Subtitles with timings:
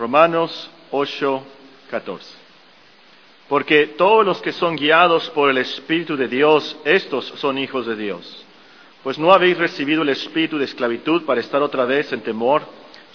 [0.00, 1.42] Romanos 8,
[1.90, 2.34] 14.
[3.50, 7.96] Porque todos los que son guiados por el Espíritu de Dios, estos son hijos de
[7.96, 8.46] Dios.
[9.02, 12.62] Pues no habéis recibido el espíritu de esclavitud para estar otra vez en temor,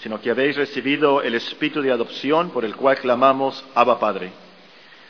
[0.00, 4.30] sino que habéis recibido el espíritu de adopción por el cual clamamos Abba Padre.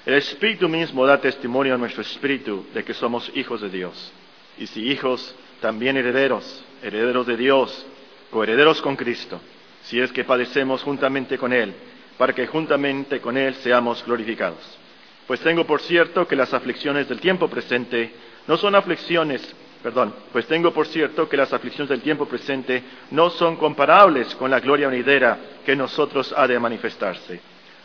[0.07, 4.13] El espíritu mismo da testimonio a nuestro espíritu de que somos hijos de Dios.
[4.57, 7.85] Y si hijos, también herederos, herederos de Dios,
[8.31, 9.39] coherederos con Cristo,
[9.87, 11.73] si es que padecemos juntamente con Él,
[12.19, 14.79] para que juntamente con Él seamos glorificados.
[15.27, 18.13] Pues tengo por cierto que las aflicciones del tiempo presente
[18.47, 19.43] no son aflicciones,
[19.83, 24.51] perdón, pues tengo por cierto que las aflicciones del tiempo presente no son comparables con
[24.51, 27.41] la gloria venidera que en nosotros ha de manifestarse.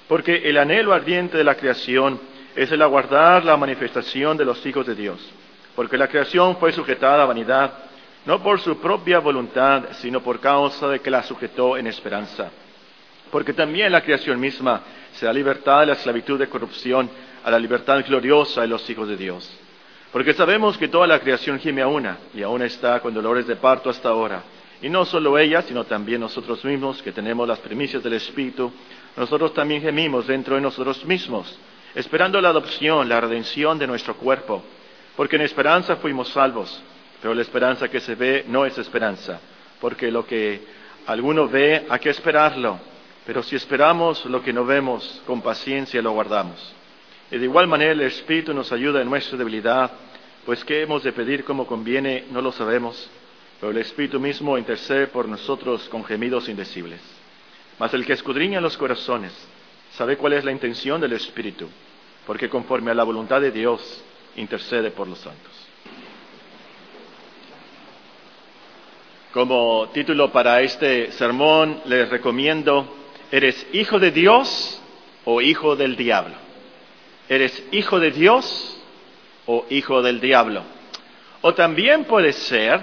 [0.07, 2.19] Porque el anhelo ardiente de la creación
[2.55, 5.19] es el aguardar la manifestación de los hijos de Dios.
[5.75, 7.73] Porque la creación fue sujetada a vanidad,
[8.25, 12.51] no por su propia voluntad, sino por causa de que la sujetó en esperanza.
[13.31, 14.81] Porque también la creación misma
[15.13, 17.09] se da libertad de la esclavitud de corrupción
[17.43, 19.51] a la libertad gloriosa de los hijos de Dios.
[20.11, 23.55] Porque sabemos que toda la creación gime a una y aún está con dolores de
[23.55, 24.43] parto hasta ahora.
[24.81, 28.71] Y no solo ella, sino también nosotros mismos que tenemos las primicias del Espíritu,
[29.15, 31.57] nosotros también gemimos dentro de nosotros mismos,
[31.95, 34.63] esperando la adopción, la redención de nuestro cuerpo.
[35.15, 36.81] Porque en esperanza fuimos salvos,
[37.21, 39.39] pero la esperanza que se ve no es esperanza,
[39.79, 40.61] porque lo que
[41.05, 42.79] alguno ve hay que esperarlo,
[43.25, 46.73] pero si esperamos lo que no vemos, con paciencia lo guardamos.
[47.29, 49.91] Y de igual manera el Espíritu nos ayuda en nuestra debilidad,
[50.45, 53.09] pues qué hemos de pedir como conviene no lo sabemos,
[53.59, 56.99] pero el Espíritu mismo intercede por nosotros con gemidos indecibles.
[57.77, 59.31] Mas el que escudriña los corazones
[59.91, 61.69] sabe cuál es la intención del Espíritu,
[62.25, 64.03] porque conforme a la voluntad de Dios
[64.35, 65.60] intercede por los santos.
[69.33, 72.85] Como título para este sermón les recomiendo,
[73.31, 74.81] ¿eres hijo de Dios
[75.23, 76.35] o hijo del diablo?
[77.29, 78.77] ¿Eres hijo de Dios
[79.45, 80.63] o hijo del diablo?
[81.39, 82.81] O también puede ser,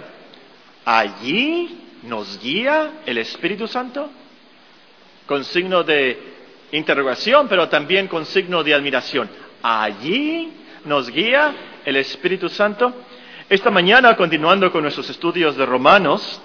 [0.86, 4.08] allí nos guía el Espíritu Santo,
[5.26, 6.18] con signo de
[6.72, 9.28] interrogación, pero también con signo de admiración.
[9.62, 10.50] Allí
[10.86, 11.54] nos guía
[11.84, 12.94] el Espíritu Santo.
[13.50, 16.40] Esta mañana, continuando con nuestros estudios de Romanos,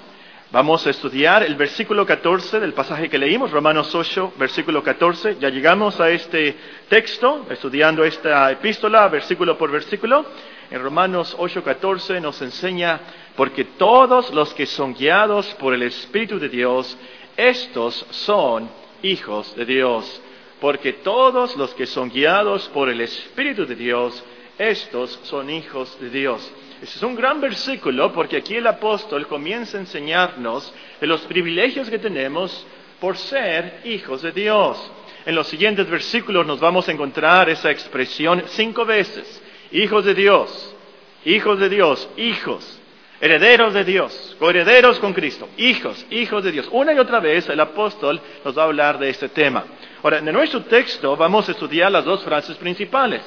[0.53, 5.37] Vamos a estudiar el versículo 14 del pasaje que leímos, Romanos 8, versículo 14.
[5.39, 6.55] Ya llegamos a este
[6.87, 10.23] texto, estudiando esta epístola, versículo por versículo.
[10.69, 12.99] En Romanos 8, 14 nos enseña,
[13.35, 16.95] porque todos los que son guiados por el Espíritu de Dios,
[17.35, 18.69] estos son
[19.01, 20.21] hijos de Dios.
[20.61, 24.23] Porque todos los que son guiados por el Espíritu de Dios,
[24.59, 26.51] estos son hijos de Dios.
[26.83, 31.89] Ese es un gran versículo porque aquí el apóstol comienza a enseñarnos de los privilegios
[31.89, 32.67] que tenemos
[32.99, 34.91] por ser hijos de Dios.
[35.25, 39.41] En los siguientes versículos nos vamos a encontrar esa expresión cinco veces.
[39.71, 40.75] Hijos de Dios,
[41.23, 42.81] hijos de Dios, hijos,
[43.21, 46.67] herederos de Dios, coherederos con Cristo, hijos, hijos de Dios.
[46.69, 49.63] Una y otra vez el apóstol nos va a hablar de este tema.
[50.03, 53.21] Ahora, en nuestro texto vamos a estudiar las dos frases principales,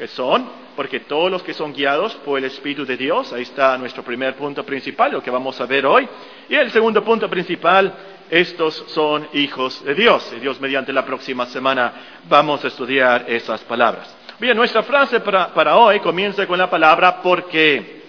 [0.00, 3.76] que son porque todos los que son guiados por el Espíritu de Dios, ahí está
[3.76, 6.08] nuestro primer punto principal, lo que vamos a ver hoy.
[6.48, 7.92] Y el segundo punto principal,
[8.30, 10.32] estos son hijos de Dios.
[10.34, 11.92] Y Dios mediante la próxima semana
[12.30, 14.16] vamos a estudiar esas palabras.
[14.38, 18.00] Bien, nuestra frase para, para hoy comienza con la palabra porque.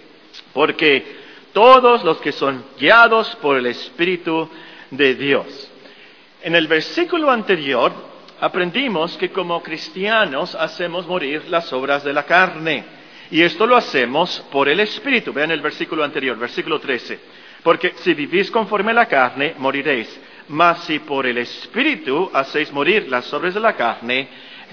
[0.54, 1.04] Porque
[1.52, 4.48] todos los que son guiados por el Espíritu
[4.90, 5.70] de Dios.
[6.42, 8.11] En el versículo anterior
[8.42, 12.84] aprendimos que como cristianos hacemos morir las obras de la carne.
[13.30, 15.32] Y esto lo hacemos por el Espíritu.
[15.32, 17.20] Vean el versículo anterior, versículo 13.
[17.62, 20.20] Porque si vivís conforme a la carne, moriréis.
[20.48, 24.26] Mas si por el Espíritu hacéis morir las obras de la carne,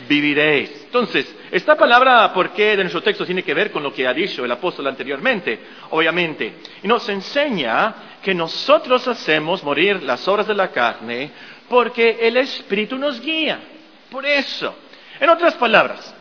[0.07, 0.85] viviréis.
[0.85, 4.13] Entonces, esta palabra, ¿por qué de nuestro texto tiene que ver con lo que ha
[4.15, 5.59] dicho el apóstol anteriormente?
[5.91, 6.55] Obviamente.
[6.81, 11.31] Y nos enseña que nosotros hacemos morir las obras de la carne
[11.69, 13.59] porque el Espíritu nos guía.
[14.09, 14.73] Por eso,
[15.19, 16.15] en otras palabras,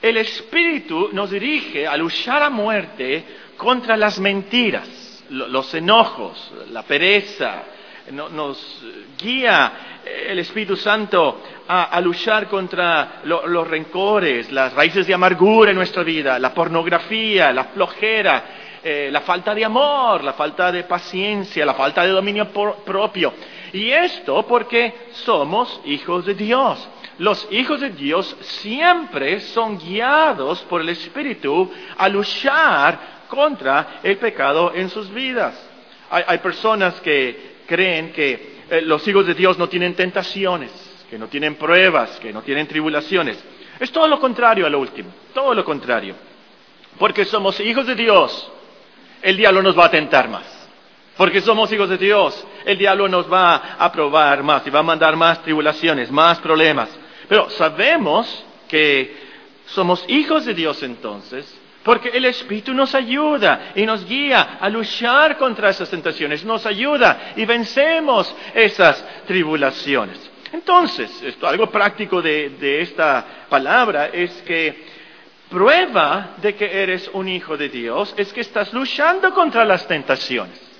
[0.00, 3.24] el Espíritu nos dirige a luchar a muerte
[3.56, 7.62] contra las mentiras, los enojos, la pereza.
[8.10, 8.82] Nos
[9.16, 9.72] guía
[10.04, 16.38] el Espíritu Santo a, luchar contra los rencores, las raíces de amargura en nuestra vida,
[16.38, 18.44] la pornografía, la flojera,
[18.82, 23.32] eh, la falta de amor, la falta de paciencia, la falta de dominio propio.
[23.72, 26.88] Y esto porque somos hijos de Dios.
[27.22, 34.72] Los hijos de Dios siempre son guiados por el Espíritu a luchar contra el pecado
[34.74, 35.54] en sus vidas.
[36.10, 40.72] Hay, personas que creen que eh, los hijos de Dios no tienen tentaciones,
[41.08, 43.38] que no tienen pruebas, que no tienen tribulaciones.
[43.78, 46.16] Es todo lo contrario a lo último, todo lo contrario.
[46.98, 48.50] Porque somos hijos de Dios,
[49.22, 50.62] el diablo nos va a tentar más.
[51.16, 54.82] Porque somos hijos de Dios, el diablo nos va a probar más y va a
[54.82, 56.88] mandar más tribulaciones, más problemas.
[57.32, 59.16] Pero sabemos que
[59.68, 61.50] somos hijos de Dios entonces,
[61.82, 67.32] porque el Espíritu nos ayuda y nos guía a luchar contra esas tentaciones, nos ayuda
[67.34, 70.30] y vencemos esas tribulaciones.
[70.52, 74.84] Entonces, esto, algo práctico de, de esta palabra es que
[75.48, 80.71] prueba de que eres un hijo de Dios es que estás luchando contra las tentaciones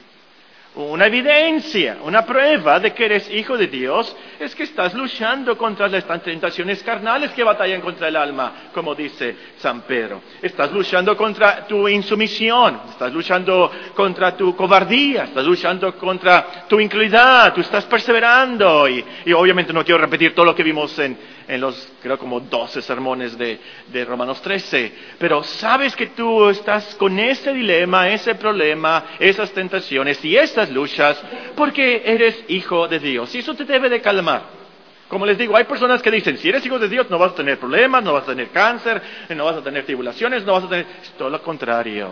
[0.74, 5.86] una evidencia, una prueba de que eres hijo de Dios, es que estás luchando contra
[5.88, 10.22] las tentaciones carnales que batallan contra el alma, como dice San Pedro.
[10.40, 17.52] Estás luchando contra tu insumisión, estás luchando contra tu cobardía, estás luchando contra tu incredulidad,
[17.52, 18.88] tú estás perseverando.
[18.88, 21.18] Y, y obviamente no quiero repetir todo lo que vimos en,
[21.52, 24.92] en los, creo, como 12 sermones de, de Romanos 13.
[25.18, 31.22] Pero sabes que tú estás con ese dilema, ese problema, esas tentaciones y esas luchas
[31.54, 33.34] porque eres hijo de Dios.
[33.34, 34.62] Y eso te debe de calmar.
[35.08, 37.34] Como les digo, hay personas que dicen, si eres hijo de Dios no vas a
[37.34, 39.02] tener problemas, no vas a tener cáncer,
[39.36, 40.86] no vas a tener tribulaciones, no vas a tener...
[41.02, 42.08] Es todo lo contrario.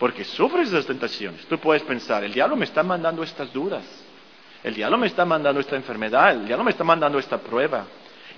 [0.00, 1.46] Porque sufres esas tentaciones.
[1.46, 4.03] Tú puedes pensar, el diablo me está mandando estas dudas.
[4.64, 7.84] El diablo me está mandando esta enfermedad, el diablo me está mandando esta prueba.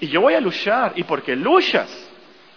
[0.00, 1.88] Y yo voy a luchar, y porque luchas,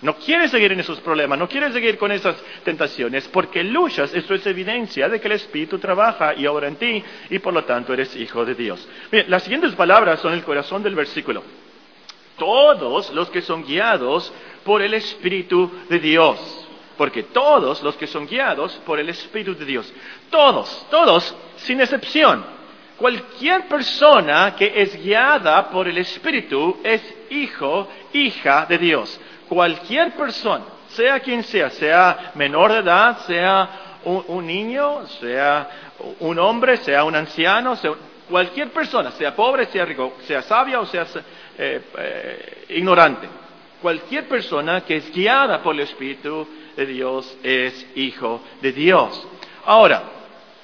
[0.02, 4.34] no quieres seguir en esos problemas, no quieres seguir con esas tentaciones, porque luchas, esto
[4.34, 7.94] es evidencia de que el Espíritu trabaja y obra en ti, y por lo tanto
[7.94, 8.88] eres hijo de Dios.
[9.12, 11.44] Bien, las siguientes palabras son el corazón del versículo.
[12.40, 14.34] Todos los que son guiados
[14.64, 16.68] por el Espíritu de Dios.
[16.98, 19.94] Porque todos los que son guiados por el Espíritu de Dios.
[20.32, 22.59] Todos, todos, sin excepción.
[23.00, 29.18] Cualquier persona que es guiada por el Espíritu es hijo, hija de Dios.
[29.48, 33.70] Cualquier persona, sea quien sea, sea menor de edad, sea
[34.04, 35.70] un, niño, sea
[36.20, 37.78] un hombre, sea un anciano,
[38.30, 41.06] cualquier persona, sea pobre, sea rico, sea sabia o sea
[41.58, 43.30] eh, eh, ignorante.
[43.82, 49.26] Cualquier persona que es guiada por el Espíritu de Dios es hijo de Dios.
[49.66, 50.19] Ahora,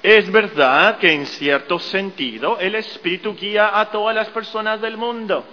[0.06, 5.44] es verdad que en cierto sentido el Espíritu guía a todas las personas del mundo.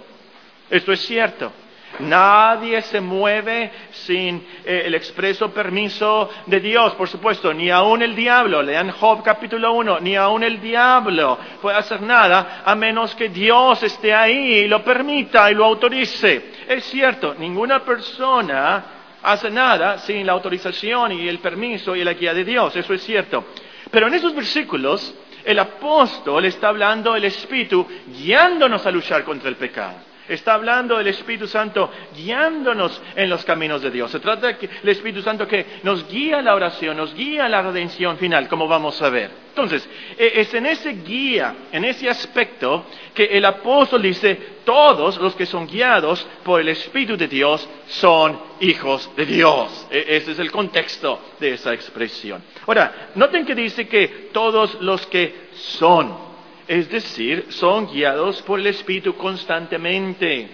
[0.70, 1.50] Esto es cierto.
[1.98, 8.14] Nadie se mueve sin eh, el expreso permiso de Dios, por supuesto, ni aun el
[8.14, 13.30] diablo, lean Job capítulo 1, ni aun el diablo puede hacer nada a menos que
[13.30, 16.52] Dios esté ahí y lo permita y lo autorice.
[16.68, 18.84] Es cierto, ninguna persona
[19.20, 23.02] hace nada sin la autorización y el permiso y la guía de Dios, eso es
[23.02, 23.46] cierto.
[23.94, 25.14] Pero en esos versículos
[25.44, 29.94] el apóstol está hablando del Espíritu guiándonos a luchar contra el pecado.
[30.28, 34.10] Está hablando del Espíritu Santo guiándonos en los caminos de Dios.
[34.10, 38.48] Se trata del Espíritu Santo que nos guía la oración, nos guía la redención final,
[38.48, 39.30] como vamos a ver.
[39.50, 39.88] Entonces,
[40.18, 44.34] e, es en ese guía, en ese aspecto, que el apóstol dice,
[44.64, 49.86] todos los que son guiados por el Espíritu de Dios son hijos de Dios.
[49.90, 52.42] E, ese es el contexto de esa expresión.
[52.66, 56.33] Ahora, noten que dice que todos los que son
[56.66, 60.48] es decir, son guiados por el Espíritu constantemente,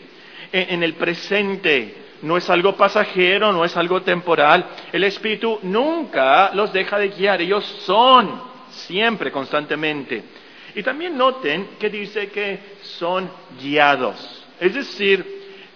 [0.52, 1.94] en, el presente.
[2.22, 4.66] No es algo pasajero, no es algo temporal.
[4.92, 10.22] El Espíritu nunca los deja de guiar, ellos son siempre, constantemente.
[10.74, 13.30] Y también noten que dice que son
[13.60, 14.44] guiados.
[14.58, 15.24] Es decir,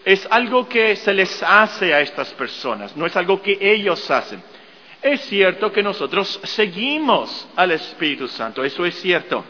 [0.04, 4.42] es algo que se les hace a estas personas, no es algo que ellos hacen.
[5.00, 9.44] Es cierto que nosotros seguimos al Espíritu Santo, eso es cierto.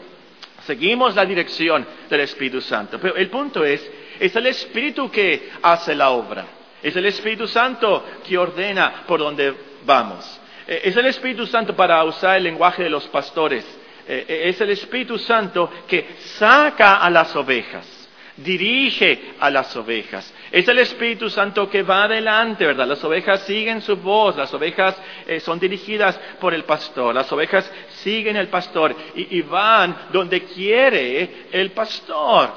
[0.65, 2.99] Seguimos la dirección del Espíritu Santo.
[2.99, 6.45] Pero el punto es, es el Espíritu que hace la obra.
[6.81, 9.53] Es el Espíritu Santo que ordena por dónde
[9.85, 10.39] vamos.
[10.67, 13.63] Eh, es el Espíritu Santo para usar el lenguaje de los pastores.
[14.07, 17.94] Eh, eh, es el Espíritu Santo que saca a las ovejas
[18.37, 20.33] dirige a las ovejas.
[20.51, 22.87] Es el Espíritu Santo que va adelante, ¿verdad?
[22.87, 24.95] Las ovejas siguen su voz, las ovejas
[25.27, 27.71] eh, son dirigidas por el pastor, las ovejas
[28.03, 32.51] siguen el pastor y, y van donde quiere el pastor.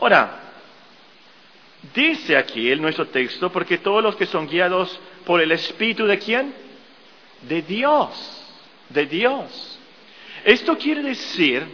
[0.00, 0.40] Ahora,
[1.94, 6.18] dice aquí en nuestro texto, porque todos los que son guiados por el Espíritu de
[6.18, 6.54] quién?
[7.42, 8.44] De Dios,
[8.88, 9.78] de Dios.
[10.44, 11.64] Esto quiere decir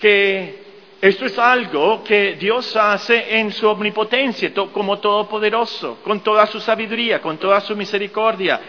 [0.00, 0.61] que
[1.02, 7.20] esto es algo que Dios hace en su omnipotencia, como todopoderoso, con toda su sabiduría,
[7.20, 8.60] con toda su misericordia.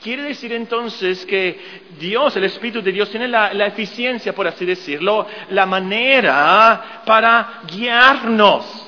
[0.00, 1.58] Quiere decir entonces que
[1.98, 8.86] Dios, el Espíritu de Dios, tiene la, eficiencia, por así decirlo, la manera para guiarnos.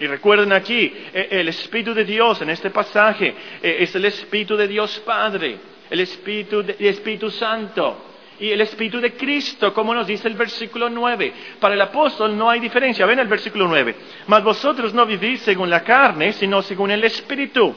[0.00, 3.32] Y recuerden aquí, e, el Espíritu de Dios en este pasaje
[3.62, 5.56] e, es el Espíritu de Dios Padre,
[5.88, 8.07] el Espíritu, el Espíritu Santo
[8.40, 11.32] y el Espíritu de Cristo, como nos dice el versículo 9.
[11.58, 13.04] Para el apóstol no hay diferencia.
[13.04, 13.94] Ven el versículo 9.
[14.26, 17.74] Mas vosotros no vivís según la carne, sino según el Espíritu.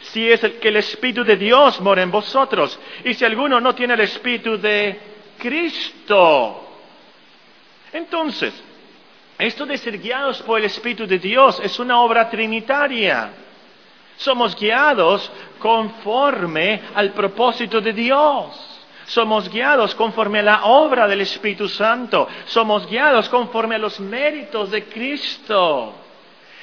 [0.00, 2.78] Si es el, que el Espíritu de Dios mora en vosotros.
[3.04, 4.98] Y si alguno no tiene el Espíritu de
[5.38, 6.60] Cristo.
[7.92, 8.54] Entonces,
[9.38, 13.30] esto de ser guiados por el Espíritu de Dios es una obra trinitaria.
[14.16, 15.28] Somos guiados
[15.58, 18.73] conforme al propósito de Dios.
[19.06, 22.28] Somos guiados conforme a la obra del Espíritu Santo.
[22.46, 25.94] Somos guiados conforme a los méritos de Cristo.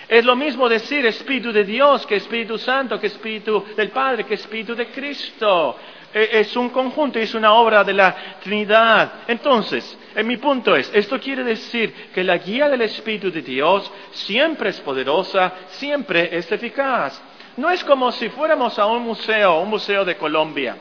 [0.08, 4.34] Es lo mismo decir Espíritu de Dios que Espíritu Santo, que Espíritu del Padre, que
[4.34, 5.78] Espíritu de Cristo.
[6.14, 9.24] E, es un conjunto, es una obra de la Trinidad.
[9.28, 13.90] Entonces, en mi punto es, esto quiere decir que la guía del Espíritu de Dios
[14.12, 17.22] siempre es poderosa, siempre es eficaz.
[17.56, 20.76] No es como si fuéramos a un museo, un museo de Colombia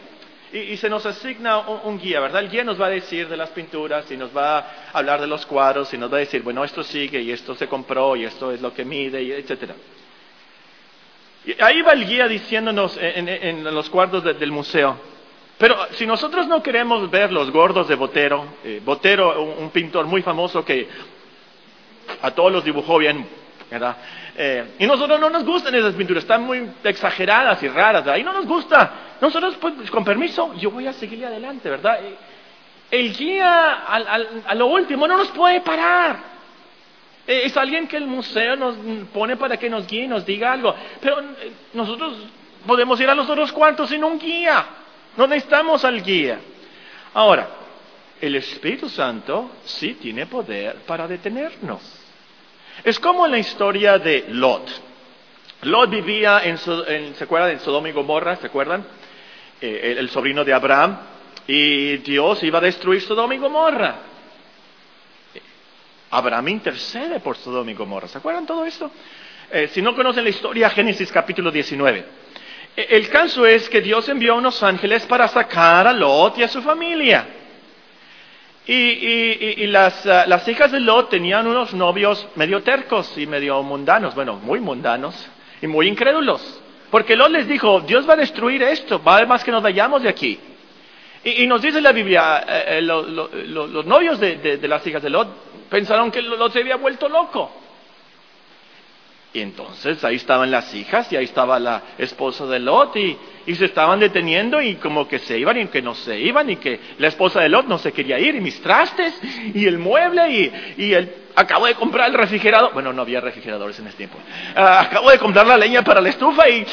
[0.52, 2.42] y, se nos asigna un, guía, ¿verdad?
[2.42, 5.26] El guía nos va a decir de las pinturas y nos va a hablar de
[5.26, 8.25] los cuadros y nos va a decir, bueno, esto sigue y esto se compró y
[8.25, 9.75] esto es lo que mide, y etcétera.
[11.45, 14.97] Y ahí va el guía diciéndonos en, los cuadros del museo.
[15.57, 20.23] Pero si nosotros no queremos ver los gordos de Botero, eh, Botero, un, pintor muy
[20.23, 20.88] famoso que
[22.23, 23.26] a todos los dibujó bien,
[23.71, 23.97] ¿verdad?
[24.37, 28.33] Eh, y nosotros no nos gustan esas pinturas, están muy exageradas y raras, ahí no
[28.33, 29.10] nos gusta.
[29.21, 31.99] Nosotros, pues, con permiso, yo voy a seguirle adelante, ¿verdad?
[32.91, 36.31] El guía, a lo último, no nos puede parar.
[37.27, 38.77] Eh, es alguien que el museo nos
[39.12, 40.75] pone para que nos guíe nos diga algo.
[41.00, 42.15] Pero eh, nosotros
[42.67, 44.67] podemos ir a los otros cuantos sin un guía.
[45.17, 46.41] No necesitamos al guía.
[47.15, 47.49] Ahora,
[48.21, 51.81] el Espíritu Santo sí tiene poder para detenernos.
[52.83, 54.69] Es como en la historia de Lot.
[55.62, 57.50] Lot vivía en, ¿se acuerdan?
[57.50, 58.85] En Sodoma y Gomorra, ¿se acuerdan?
[59.61, 60.99] Eh, el, sobrino de Abraham,
[61.47, 63.97] y Dios iba a destruir Sodoma y Gomorra.
[66.11, 68.09] Abraham intercede por Sodoma y Gomorra.
[68.09, 68.90] ¿Se acuerdan todo esto?
[69.50, 72.05] Eh, si no conocen la historia, Génesis capítulo 19.
[72.75, 76.49] Eh, el caso es que Dios envió unos ángeles para sacar a Lot y a
[76.49, 77.26] su familia.
[78.67, 84.14] Y, las, ah, las, hijas de Lot tenían unos novios medio tercos y medio mundanos,
[84.14, 85.29] bueno, muy mundanos
[85.61, 86.61] y muy incrédulos.
[86.90, 90.09] Porque Lot les dijo, Dios va a destruir esto, vale más que nos vayamos de
[90.09, 90.38] aquí.
[91.23, 96.11] Y, nos dice la Biblia, eh, eh, los novios de, las hijas de Lot pensaron
[96.11, 97.60] que Lot se había vuelto loco.
[99.32, 103.16] Y entonces ahí estaban las hijas y ahí estaba la esposa de Lot y,
[103.54, 106.78] se estaban deteniendo y como que se iban y que no se iban y que
[106.99, 109.20] la esposa de Lot no se quería ir y mis trastes
[109.52, 113.76] y el mueble y, y el, acabo de comprar el refrigerador, bueno no había refrigeradores
[113.80, 114.18] en ese tiempo,
[114.54, 116.64] ah, acabo de comprar la leña para la estufa y,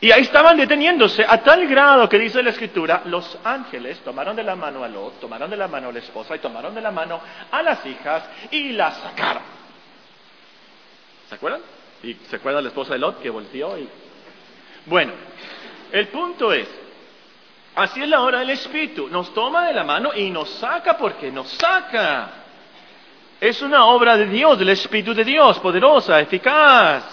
[0.00, 4.44] y ahí estaban deteniéndose a tal grado que dice la escritura, los ángeles tomaron de
[4.44, 6.92] la mano a Lot, tomaron de la mano a la esposa y tomaron de la
[6.92, 7.20] mano
[7.50, 9.59] a las hijas y las sacaron.
[11.30, 11.60] ¿Se acuerdan?
[12.02, 13.88] Y se acuerda la esposa de Lot que volteó y...
[14.86, 15.12] Bueno,
[15.92, 16.68] el punto es,
[17.76, 19.08] así es la hora del Espíritu.
[19.08, 22.32] Nos toma de la mano y nos saca porque nos saca.
[23.40, 27.04] Es una obra de Dios, del Espíritu de Dios, poderosa, eficaz.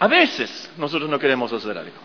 [0.00, 1.96] A veces nosotros no queremos hacer algo.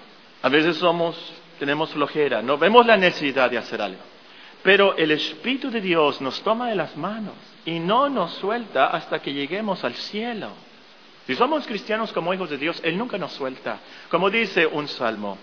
[0.44, 1.18] A veces somos,
[1.58, 4.02] tenemos flojera, no vemos la necesidad de hacer algo.
[4.62, 9.22] Pero el Espíritu de Dios nos toma de las manos y no nos suelta hasta
[9.22, 10.50] que lleguemos al cielo.
[11.28, 13.80] Si somos cristianos como hijos de Dios, Él nunca nos suelta.
[14.10, 15.38] Como dice un salmo,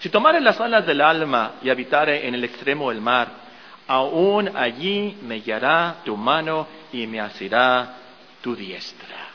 [0.00, 3.28] si tomare las alas del alma y habitare en el extremo del mar,
[3.86, 7.96] aún allí me guiará tu mano y me asirá
[8.42, 9.28] tu diestra.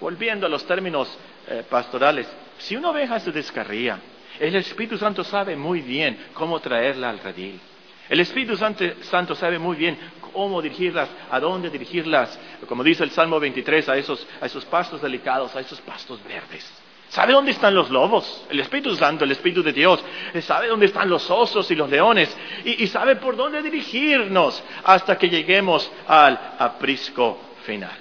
[0.00, 1.08] Volviendo a los términos
[1.48, 3.98] eh, pastorales, si una oveja se descarría,
[4.38, 7.60] el Espíritu Santo sabe muy bien cómo traerla al redil.
[8.08, 9.96] El Espíritu Santo, sabe muy bien
[10.34, 12.38] cómo dirigirlas, a dónde dirigirlas,
[12.68, 16.70] como dice el Salmo 23, a esos, a esos pastos delicados, a esos pastos verdes.
[17.08, 20.04] Sabe dónde están los lobos, el Espíritu Santo, el Espíritu de Dios.
[20.42, 22.36] Sabe dónde están los osos y los leones.
[22.64, 27.96] Y, sabe por dónde dirigirnos hasta que lleguemos al aprisco final.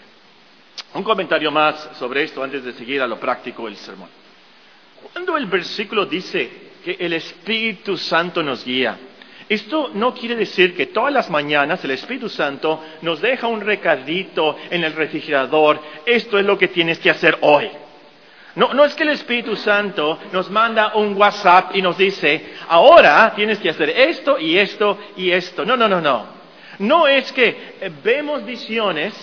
[0.96, 4.10] Un comentario más sobre esto antes de seguir a lo práctico del sermón.
[5.12, 8.98] Cuando el versículo dice que el Espíritu Santo nos guía,
[9.54, 14.58] esto no quiere decir que todas las mañanas el Espíritu Santo nos deja un recadito
[14.70, 17.70] en el refrigerador, esto es lo que tienes que hacer hoy.
[18.56, 23.34] No, no es que el Espíritu Santo nos manda un WhatsApp y nos dice, ahora
[23.36, 25.66] tienes que hacer esto y esto y esto.
[25.66, 26.44] No, no, no, no.
[26.80, 29.14] No es que eh, vemos visiones,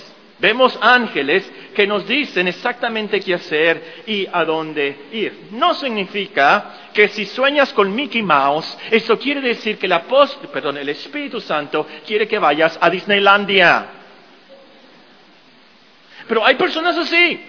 [0.41, 5.49] vemos ángeles que nos dicen exactamente qué hacer y a dónde ir.
[5.53, 10.79] No significa que si sueñas con Mickey Mouse, eso quiere decir que la post, perdón,
[10.79, 13.87] el Espíritu Santo quiere que vayas a Disneylandia.
[16.27, 17.41] Pero hay personas así.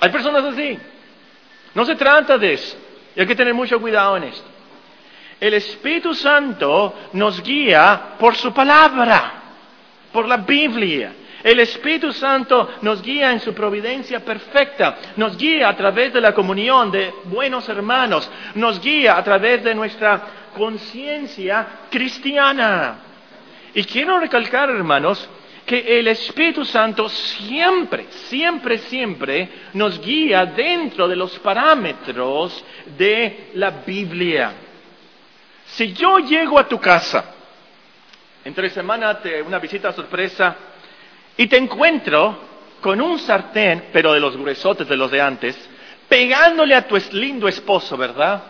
[0.00, 0.78] Hay personas así.
[1.74, 2.76] No se trata de eso.
[3.14, 4.48] Y hay que tener mucho cuidado en esto.
[5.40, 9.39] El Espíritu Santo nos guía por su palabra,
[10.12, 11.12] por la Biblia.
[11.42, 16.34] El Espíritu Santo nos guía en su providencia perfecta, nos guía a través de la
[16.34, 20.22] comunión de buenos hermanos, nos guía a través de nuestra
[20.54, 22.98] conciencia cristiana.
[23.72, 25.28] Y quiero recalcar, hermanos,
[25.64, 32.62] que el Espíritu Santo siempre, siempre, siempre nos guía dentro de los parámetros
[32.98, 34.52] de la Biblia.
[35.66, 37.36] Si yo llego a tu casa,
[38.50, 40.56] entre semana te, una visita sorpresa,
[41.36, 45.56] y te encuentro con un sartén, pero de los gruesotes de los de antes,
[46.08, 48.42] pegándole a tu lindo esposo, ¿verdad?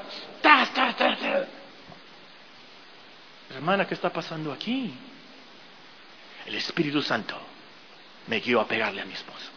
[3.54, 4.92] Hermana, ¿qué está pasando aquí?
[6.46, 7.38] el Espíritu Santo
[8.26, 9.50] me guió a pegarle a mi esposo.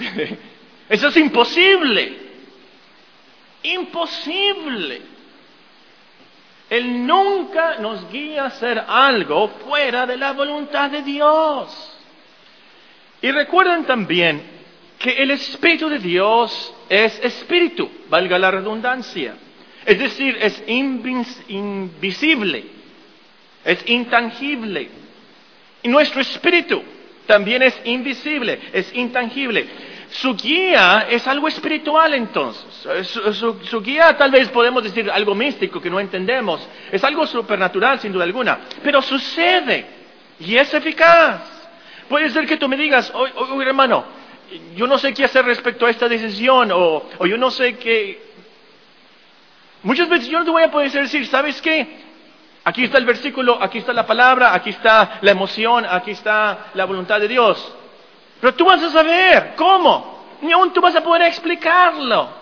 [0.88, 2.30] Eso es imposible.
[3.62, 5.02] Imposible.
[6.70, 11.98] Él nunca nos guía a hacer algo fuera de la voluntad de Dios.
[13.20, 14.40] Y recuerden también
[14.98, 19.34] que el Espíritu de Dios es espíritu, valga la redundancia.
[19.84, 20.62] Es decir, es
[21.48, 22.80] invisible
[23.64, 24.88] es intangible.
[25.82, 26.82] Y nuestro espíritu
[27.26, 29.66] también es invisible, es intangible.
[30.10, 33.06] Su guía es algo espiritual entonces.
[33.06, 36.66] Su, guía tal vez podemos decir algo místico que no entendemos.
[36.90, 38.58] Es algo supernatural sin duda alguna.
[38.82, 39.86] Pero sucede
[40.40, 41.40] y es eficaz.
[42.08, 44.04] Puede ser que tú me digas, oye, hermano,
[44.74, 48.30] yo no sé qué hacer respecto a esta decisión o, o yo no sé qué...
[49.84, 51.86] Muchas veces yo no te voy a poder decir, ¿sabes qué?
[52.64, 56.84] Aquí está el versículo, aquí está la palabra, aquí está la emoción, aquí está la
[56.84, 57.76] voluntad de Dios.
[58.40, 62.40] Pero tú vas a saber cómo, ni aún tú vas a poder explicarlo.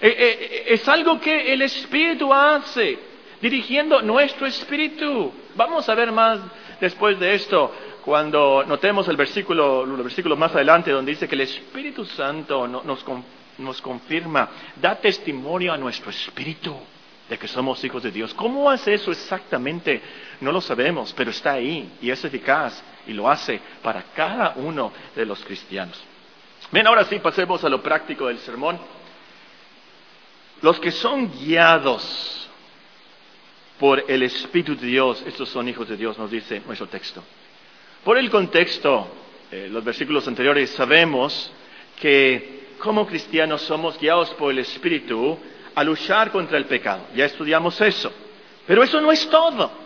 [0.00, 2.98] Eh, eh, eh, es algo que el Espíritu hace,
[3.40, 5.32] dirigiendo nuestro espíritu.
[5.54, 6.40] Vamos a ver más
[6.80, 7.72] después de esto,
[8.04, 13.04] cuando notemos el versículo, los versículos más adelante, donde dice que el Espíritu Santo nos,
[13.58, 16.76] nos confirma, da testimonio a nuestro espíritu
[17.28, 18.34] de que somos hijos de Dios.
[18.34, 20.02] ¿Cómo hace eso exactamente?
[20.40, 24.92] No lo sabemos, pero está ahí y es eficaz y lo hace para cada uno
[25.14, 26.02] de los cristianos.
[26.70, 28.78] Bien, ahora sí, pasemos a lo práctico del sermón.
[30.60, 32.48] Los que son guiados
[33.78, 37.22] por el Espíritu de Dios, estos son hijos de Dios, nos dice nuestro texto.
[38.02, 39.08] Por el contexto,
[39.50, 41.50] eh, los versículos anteriores, sabemos
[42.00, 45.38] que como cristianos somos guiados por el Espíritu
[45.74, 47.06] a luchar contra el pecado.
[47.14, 48.12] Ya estudiamos eso.
[48.66, 49.84] Pero eso no es todo.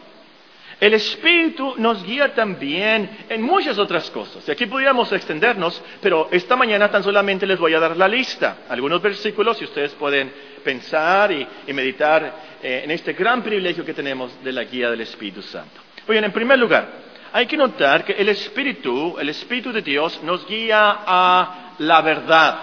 [0.80, 4.46] El Espíritu nos guía también en muchas otras cosas.
[4.46, 8.58] Y aquí podríamos extendernos, pero esta mañana tan solamente les voy a dar la lista,
[8.68, 14.32] algunos versículos y ustedes pueden pensar y, meditar eh, en este gran privilegio que tenemos
[14.44, 15.80] de la guía del Espíritu Santo.
[16.06, 16.88] Muy en primer lugar,
[17.32, 22.58] hay que notar que el Espíritu, el Espíritu de Dios, nos guía a la verdad.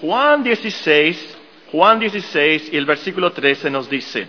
[0.00, 1.37] Juan 16,
[1.70, 4.26] Juan 16 y el versículo 13 nos dice,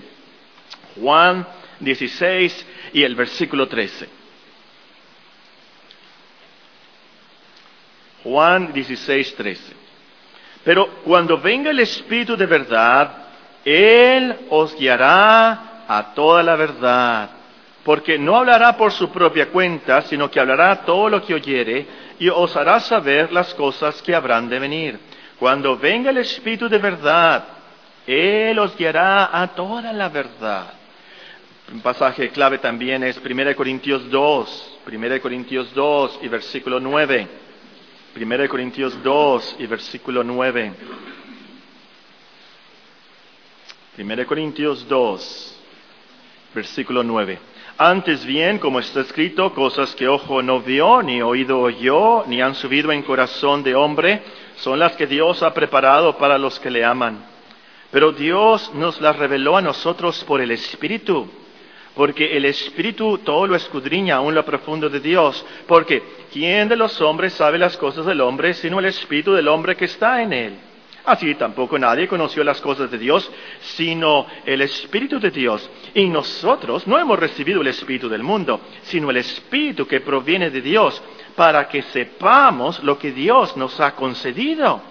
[1.00, 1.48] Juan
[1.80, 4.10] 16 y el versículo 13.
[8.24, 9.74] Juan 16, 13.
[10.64, 13.12] Pero cuando venga el Espíritu de verdad,
[13.64, 17.30] Él os guiará a toda la verdad,
[17.84, 21.88] porque no hablará por su propia cuenta, sino que hablará todo lo que oyere
[22.20, 25.00] y os hará saber las cosas que habrán de venir.
[25.40, 27.46] Cuando venga el Espíritu de verdad,
[28.06, 30.74] Él os guiará a toda la verdad.
[31.72, 37.28] Un pasaje clave también es 1 Corintios 2, 1 Corintios 2 y versículo 9.
[38.16, 40.74] 1 Corintios 2 y versículo 9.
[43.98, 45.62] 1 Corintios 2,
[46.56, 47.38] versículo 9.
[47.78, 52.56] Antes bien, como está escrito, cosas que ojo no vio, ni oído oyó, ni han
[52.56, 54.22] subido en corazón de hombre,
[54.60, 57.26] son las que Dios ha preparado para los que le aman.
[57.92, 61.28] Pero Dios nos las reveló a nosotros por el Espíritu,
[61.96, 67.02] porque el Espíritu todo lo escudriña aún lo profundo de Dios, porque ¿quién de los
[67.02, 70.54] hombres sabe las cosas del hombre sino el Espíritu del hombre que está en él?
[71.06, 75.68] Así tampoco nadie conoció las cosas de Dios, sino el Espíritu de Dios.
[75.96, 80.62] Y nosotros no hemos recibido el Espíritu del mundo, sino el Espíritu que proviene de
[80.62, 81.02] Dios,
[81.40, 84.82] para que sepamos lo que Dios nos ha concedido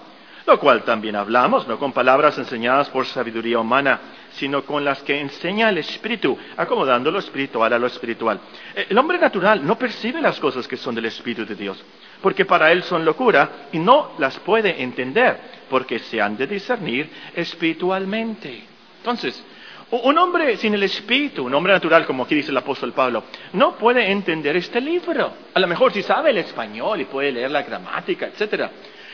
[0.46, 5.20] lo cual también hablamos, no con palabras enseñadas por sabiduría humana, sino con las que
[5.20, 8.40] enseña el Espíritu, acomodando lo espiritual a lo espiritual.
[8.74, 11.84] Eh, el hombre natural no percibe las cosas que son del Espíritu de Dios,
[12.22, 17.10] porque para él son locura y no las puede entender, porque se han de discernir
[17.36, 18.64] espiritualmente.
[19.00, 19.44] Entonces,
[19.90, 23.24] un hombre sin el Espíritu, un hombre natural, como aquí dice el apóstol Pablo,
[23.54, 25.32] no puede entender este libro.
[25.54, 28.70] A lo mejor si sabe el español y puede leer la gramática, etcétera,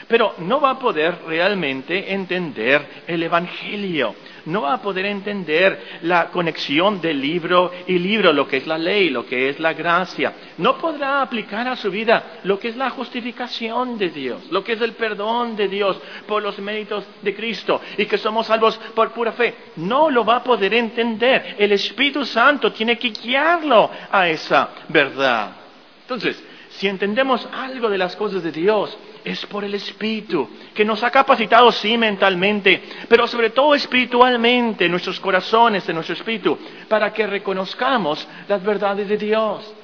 [0.09, 4.15] pero no va a poder realmente entender el Evangelio,
[4.47, 8.79] no va a poder entender la conexión del libro y libro, lo que es la
[8.79, 10.33] ley, lo que es la gracia.
[10.59, 14.73] No podrá aplicar a su vida lo que es la justificación de Dios, lo que
[14.73, 19.13] es el perdón de Dios por los méritos de Cristo y que somos salvos por
[19.13, 19.55] pura fe.
[19.77, 21.57] No lo va a poder entender.
[21.59, 25.57] El Espíritu Santo tiene que guiarlo a esa verdad.
[26.03, 31.03] Entonces, si entendemos algo de las cosas de Dios, es por el Espíritu, que nos
[31.03, 36.59] ha capacitado, sí, mentalmente, pero sobre todo espiritualmente, en nuestros corazones, en nuestro espíritu,
[36.89, 39.75] para que reconozcamos las verdades de Dios.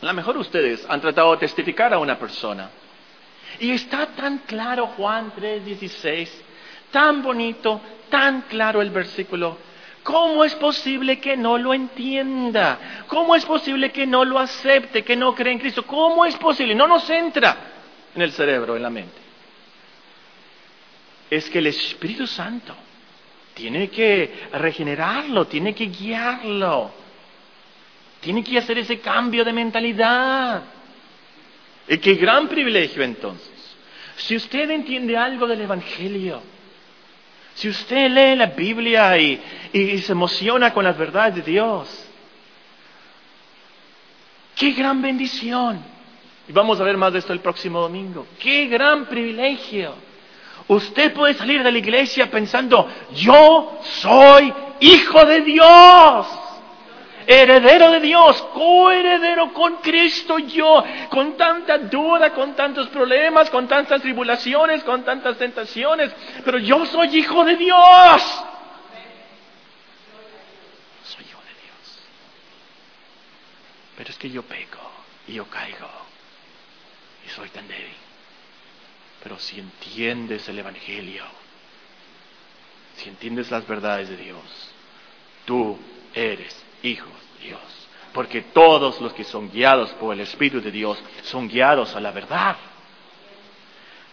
[0.00, 2.70] A lo mejor ustedes han tratado de testificar a una persona.
[3.60, 6.28] Y está tan claro Juan 3:16,
[6.90, 9.58] tan bonito, tan claro el versículo.
[10.02, 13.04] ¿Cómo es posible que no lo entienda?
[13.06, 15.86] ¿Cómo es posible que no lo acepte, que no cree en Cristo?
[15.86, 16.74] ¿Cómo es posible?
[16.74, 17.56] No nos entra
[18.14, 19.20] en el cerebro, en la mente.
[21.30, 22.74] Es que el Espíritu Santo
[23.54, 26.90] tiene que regenerarlo, tiene que guiarlo,
[28.20, 30.62] tiene que hacer ese cambio de mentalidad.
[31.88, 33.50] Y qué gran privilegio entonces.
[34.16, 36.42] Si usted entiende algo del Evangelio,
[37.54, 39.40] si usted lee la Biblia y,
[39.72, 42.06] y, se emociona con las verdades de Dios,
[44.54, 45.91] qué gran bendición.
[46.48, 48.26] Y vamos a ver más de esto el próximo domingo.
[48.38, 49.94] ¡Qué gran privilegio!
[50.68, 56.26] Usted puede salir de la iglesia pensando, yo soy hijo de Dios,
[57.26, 64.00] heredero de Dios, coheredero con Cristo yo, con tanta duda, con tantos problemas, con tantas
[64.02, 66.12] tribulaciones, con tantas tentaciones,
[66.44, 68.22] pero yo soy hijo de Dios.
[71.04, 72.02] Soy hijo de Dios.
[73.96, 74.78] Pero es que yo peco
[75.26, 76.01] y yo caigo
[77.34, 77.94] soy tan débil.
[79.22, 81.24] Pero si entiendes el Evangelio,
[82.96, 84.72] si entiendes las verdades de Dios,
[85.44, 85.78] tú
[86.14, 87.60] eres hijo de Dios.
[88.12, 92.10] Porque todos los que son guiados por el Espíritu de Dios son guiados a la
[92.10, 92.56] verdad.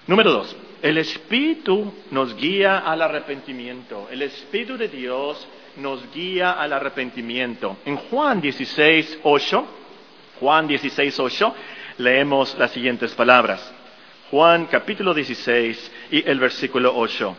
[0.07, 4.07] Número dos, el Espíritu nos guía al arrepentimiento.
[4.09, 7.77] El Espíritu de Dios nos guía al arrepentimiento.
[7.85, 9.67] En Juan 16, 8,
[10.39, 11.55] Juan 16, 8,
[11.99, 13.61] leemos las siguientes palabras.
[14.31, 17.35] Juan capítulo 16 y el versículo 8.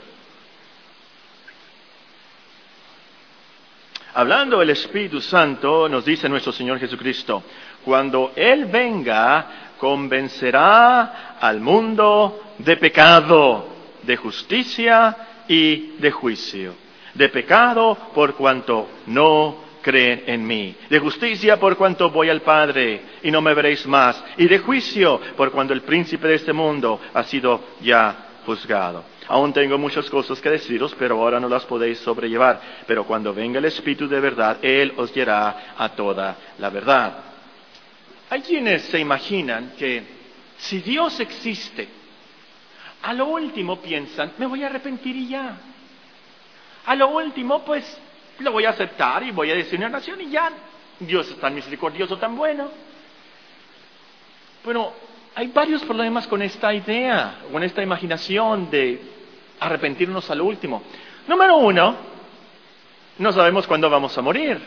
[4.14, 7.42] Hablando el Espíritu Santo, nos dice nuestro Señor Jesucristo,
[7.85, 13.68] cuando Él venga, convencerá al mundo de pecado,
[14.03, 15.16] de justicia
[15.49, 16.75] y de juicio.
[17.14, 20.75] De pecado por cuanto no creen en mí.
[20.88, 24.23] De justicia por cuanto voy al Padre y no me veréis más.
[24.37, 29.05] Y de juicio por cuando el príncipe de este mundo ha sido ya juzgado.
[29.29, 32.61] Aún tengo muchas cosas que deciros, pero ahora no las podéis sobrellevar.
[32.87, 37.19] Pero cuando venga el Espíritu de verdad, Él os guiará a toda la verdad.
[38.29, 40.03] Hay quienes se imaginan que
[40.57, 41.88] si Dios existe,
[43.03, 45.57] a lo último piensan, me voy a arrepentir y ya.
[46.87, 47.85] A lo último, pues
[48.40, 50.50] lo voy a aceptar y voy a decir una nación y ya.
[50.98, 52.68] Dios es tan misericordioso, tan bueno.
[54.64, 54.92] Bueno,
[55.35, 59.00] hay varios problemas con esta idea, con esta imaginación de
[59.61, 60.83] arrepentirnos al último.
[61.26, 61.96] Número uno,
[63.18, 64.61] no sabemos cuándo vamos a morir.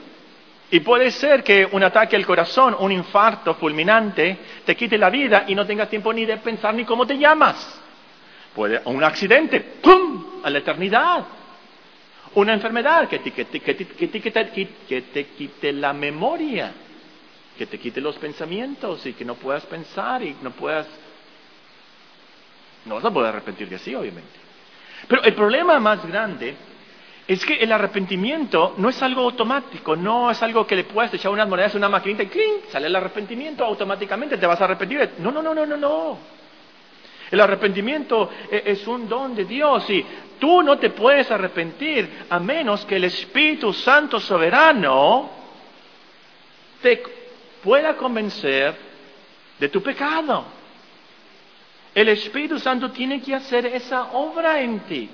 [0.71, 5.43] Y puede ser que un ataque al corazón, un infarto fulminante, te quite la vida
[5.47, 7.79] y no tengas tiempo ni de pensar ni cómo te llamas.
[8.55, 10.41] Puede un accidente, ¡pum!
[10.43, 11.25] a la eternidad.
[12.35, 13.31] Una enfermedad que te,
[15.25, 16.73] quite la memoria,
[17.57, 20.87] que te quite los pensamientos y que no puedas pensar y no puedas...
[22.85, 24.31] No vas a poder arrepentir de así, obviamente.
[25.07, 26.55] Pero el problema más grande
[27.27, 31.31] es que el arrepentimiento no es algo automático, no es algo que le puedas echar
[31.31, 32.63] unas monedas en una maquinita y ¡cling!
[32.69, 35.11] sale el arrepentimiento automáticamente, te vas a arrepentir.
[35.19, 36.17] No, no, no, no, no, no.
[37.31, 40.05] El arrepentimiento e-, es un don de Dios y
[40.43, 45.29] tú no te puedes arrepentir a menos que el Espíritu Santo soberano
[46.82, 47.01] te
[47.63, 48.75] pueda convencer
[49.58, 50.43] de tu pecado.
[51.95, 55.10] El Espíritu Santo tiene que hacer esa obra en ti.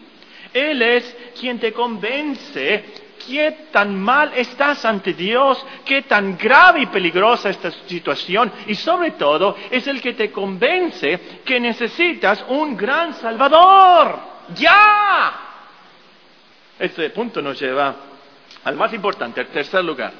[0.52, 2.86] Él es quien te convence
[3.28, 9.12] qué tan mal estás ante Dios, qué tan grave y peligrosa esta situación y sobre
[9.12, 14.38] todo es el que te convence que necesitas un gran Salvador.
[14.56, 15.40] ¡Ya!
[16.78, 17.96] Este punto nos lleva
[18.64, 20.14] al más importante, al tercer lugar.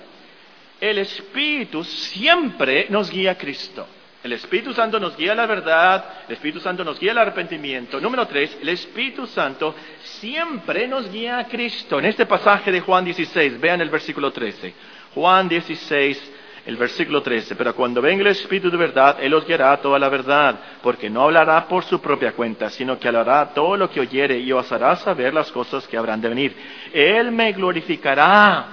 [0.80, 3.88] El Espíritu siempre nos guía a Cristo.
[4.22, 8.02] El Espíritu Santo nos guía a la verdad, el Espíritu Santo nos guía al arrepentimiento.
[8.02, 12.00] Número tres, el Espíritu Santo siempre nos guía a Cristo.
[12.00, 14.74] En este pasaje de Juan 16, vean el versículo 13.
[15.16, 16.32] Juan 16,
[16.66, 17.56] el versículo 13.
[17.56, 21.24] Pero cuando venga el Espíritu de verdad, Él os guiará toda la verdad, porque no
[21.24, 24.96] hablará por su propia cuenta, sino que hablará todo lo que oyere y os hará
[24.98, 26.56] saber las cosas que habrán de venir.
[26.94, 28.66] Él me glorificará,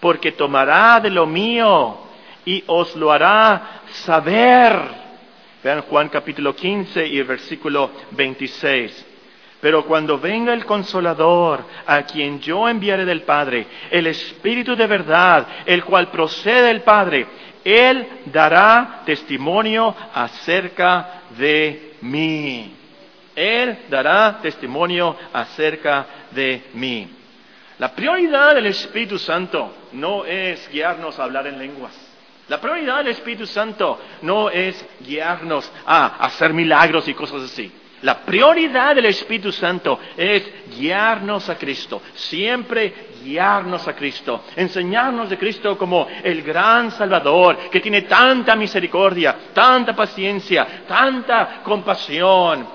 [0.00, 1.98] porque tomará de lo mío
[2.44, 5.02] y os lo hará saber.
[5.62, 9.11] Vean Juan capítulo 15 y versículo 26.
[9.62, 15.46] Pero cuando venga el consolador, a quien yo enviaré del Padre, el Espíritu de verdad,
[15.64, 17.28] el cual procede del Padre,
[17.62, 22.74] Él dará testimonio acerca de mí.
[23.36, 27.08] Él dará testimonio acerca de mí.
[27.78, 31.94] La prioridad del Espíritu Santo no es guiarnos a hablar en lenguas.
[32.48, 37.72] La prioridad del Espíritu Santo no es guiarnos a hacer milagros y cosas así.
[38.02, 40.42] La prioridad del Espíritu Santo es
[40.76, 47.80] guiarnos a Cristo, siempre guiarnos a Cristo, enseñarnos de Cristo como el gran Salvador que
[47.80, 52.66] tiene tanta misericordia, tanta paciencia, tanta compasión,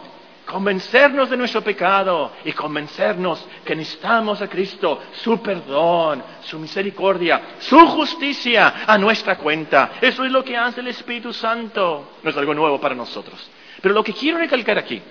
[0.45, 7.77] convencernos de nuestro pecado y convencernos que necesitamos a Cristo, su perdón, su misericordia, su
[7.85, 9.91] justicia a nuestra cuenta.
[9.99, 12.13] Eso es lo que hace el Espíritu Santo.
[12.23, 13.51] No es algo nuevo para nosotros.
[13.81, 15.01] Pero lo que quiero recalcar aquí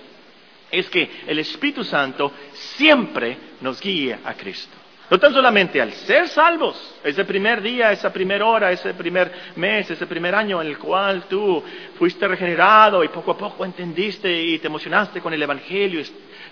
[0.71, 4.75] es que el Espíritu Santo siempre nos guía a Cristo.
[5.09, 9.89] No tan solamente al ser salvos, ese primer día, esa primera hora, ese primer mes,
[9.89, 11.63] ese primer año en el cual tú
[11.97, 16.05] fuiste regenerado y poco a poco entendiste y te emocionaste con el Evangelio y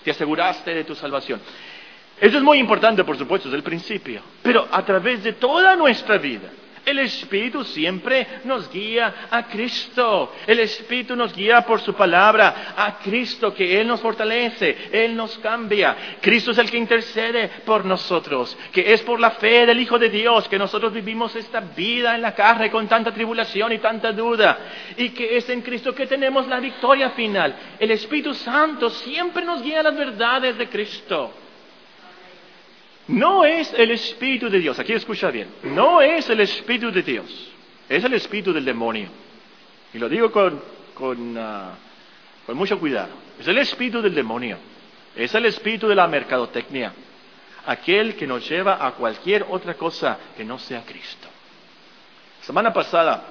[0.03, 1.41] te aseguraste de tu salvación.
[2.19, 4.21] Eso es muy importante, por supuesto, desde el principio.
[4.41, 6.49] Pero a través de toda nuestra vida,
[6.85, 10.33] el Espíritu siempre nos guía a Cristo.
[10.45, 15.37] El Espíritu nos guía por su palabra a Cristo, que Él nos fortalece, Él nos
[15.39, 15.95] cambia.
[16.21, 20.09] Cristo es el que intercede por nosotros, que es por la fe del Hijo de
[20.09, 24.57] Dios que nosotros vivimos esta vida en la carne con tanta tribulación y tanta duda.
[24.97, 27.55] Y que es en Cristo que tenemos la victoria final.
[27.79, 31.44] El Espíritu Santo siempre nos guía a las verdades de Cristo.
[33.07, 37.51] No es el Espíritu de Dios, aquí escucha bien, no es el Espíritu de Dios,
[37.87, 39.09] es el Espíritu del demonio.
[39.93, 40.59] Y lo digo con,
[40.95, 41.75] con, ah,
[42.45, 44.57] con mucho cuidado, es el Espíritu del demonio,
[45.15, 46.93] es el Espíritu de la mercadotecnia,
[47.67, 51.27] aquel que nos lleva a cualquier otra cosa que no sea Cristo.
[52.41, 53.23] Semana pasada,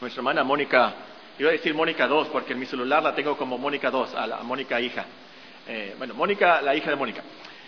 [0.00, 0.94] nuestra hermana Mónica,
[1.38, 4.26] iba a decir Mónica 2 porque en mi celular la tengo como Mónica 2, a
[4.26, 5.04] la Mónica hija.
[5.66, 7.22] Eh, bueno, Mónica, la hija de Mónica.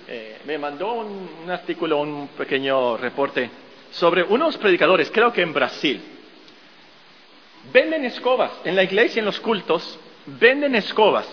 [0.09, 3.51] Eh, me mandó un, artículo, un pequeño reporte
[3.91, 6.01] sobre unos predicadores, creo que en Brasil.
[7.73, 11.27] Venden escobas en la iglesia, en los cultos, venden escobas.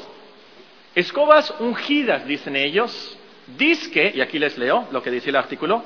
[0.95, 3.15] Escobas ungidas, dicen ellos,
[3.57, 5.83] disque, y aquí les leo lo que dice el artículo,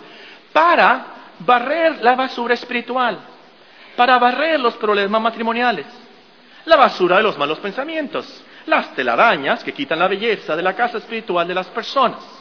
[0.54, 1.08] para
[1.39, 3.19] barrer la basura espiritual,
[3.97, 5.86] para barrer los problemas matrimoniales,
[6.63, 11.00] la basura de los malos pensamientos, las telarañas que quitan la belleza de la casa
[11.00, 12.37] espiritual de las personas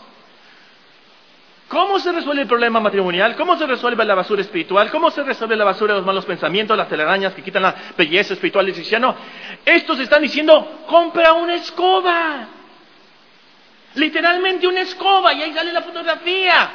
[1.69, 3.35] ¿Cómo se resuelve el problema matrimonial?
[3.35, 4.89] ¿Cómo se resuelve la basura espiritual?
[4.91, 8.35] ¿Cómo se resuelve la basura de los malos pensamientos, las telarañas que quitan la belleza
[8.35, 9.17] espiritual del cristiano?
[9.65, 12.47] Estos están diciendo, compra una escoba.
[13.97, 15.33] Literalmente una escoba.
[15.33, 16.71] Y ahí sale la fotografía.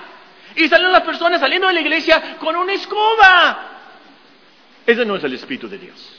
[0.58, 3.70] Y salen las personas saliendo de la iglesia con una escoba.
[4.86, 6.18] Ese no es el Espíritu de Dios.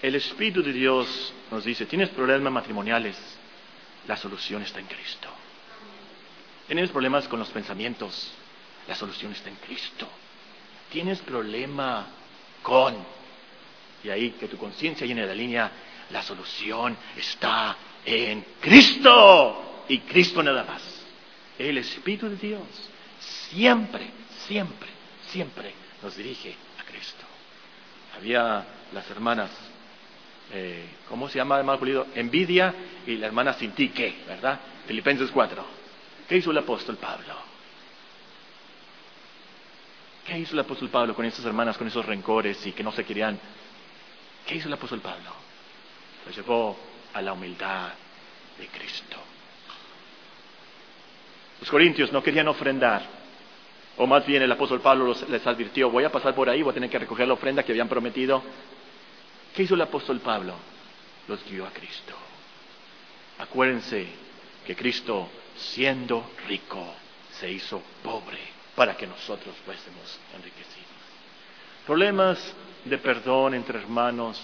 [0.00, 3.16] El Espíritu de Dios nos dice, tienes problemas matrimoniales,
[4.06, 5.33] la solución está en Cristo.
[6.66, 8.32] Tienes problemas con los pensamientos,
[8.88, 10.08] la solución está en Cristo.
[10.90, 12.06] Tienes problema
[12.62, 12.96] con,
[14.02, 15.70] y ahí que tu conciencia llene la línea,
[16.10, 20.82] la solución está en Cristo y Cristo nada más.
[21.58, 22.62] El Espíritu de Dios
[23.50, 24.10] siempre,
[24.46, 24.88] siempre,
[25.28, 25.72] siempre
[26.02, 27.24] nos dirige a Cristo.
[28.16, 29.50] Había las hermanas,
[30.52, 32.06] eh, ¿cómo se llama, hermano Pulido?
[32.14, 32.74] Envidia
[33.06, 34.22] y la hermana sin ti, ¿qué?
[34.26, 34.60] ¿Verdad?
[34.86, 35.83] Filipenses 4.
[36.28, 37.34] ¿Qué hizo el apóstol Pablo?
[40.26, 43.04] ¿Qué hizo el apóstol Pablo con esas hermanas, con esos rencores y que no se
[43.04, 43.38] querían?
[44.46, 45.30] ¿Qué hizo el apóstol Pablo?
[46.24, 46.78] Lo llevó
[47.12, 47.90] a la humildad
[48.58, 49.16] de Cristo.
[51.60, 53.02] Los corintios no querían ofrendar,
[53.96, 56.74] o más bien el apóstol Pablo les advirtió, voy a pasar por ahí, voy a
[56.74, 58.42] tener que recoger la ofrenda que habían prometido.
[59.54, 60.54] ¿Qué hizo el apóstol Pablo?
[61.28, 62.14] Los guió a Cristo.
[63.38, 64.06] Acuérdense
[64.66, 66.94] que Cristo, siendo rico,
[67.32, 68.38] se hizo pobre
[68.74, 70.84] para que nosotros fuésemos enriquecidos.
[71.86, 74.40] Problemas de perdón entre hermanos.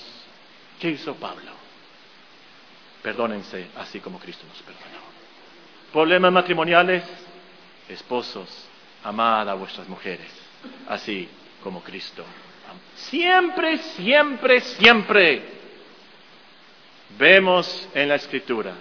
[0.79, 1.53] ¿Qué hizo Pablo?
[3.03, 5.01] Perdónense así como Cristo nos perdonó.
[5.93, 7.03] Problemas matrimoniales,
[7.89, 8.69] esposos,
[9.03, 10.31] amad a vuestras mujeres,
[10.89, 11.29] así
[11.63, 12.25] como Cristo.
[12.95, 15.43] Siempre, siempre, siempre
[17.19, 18.75] vemos en la Escritura,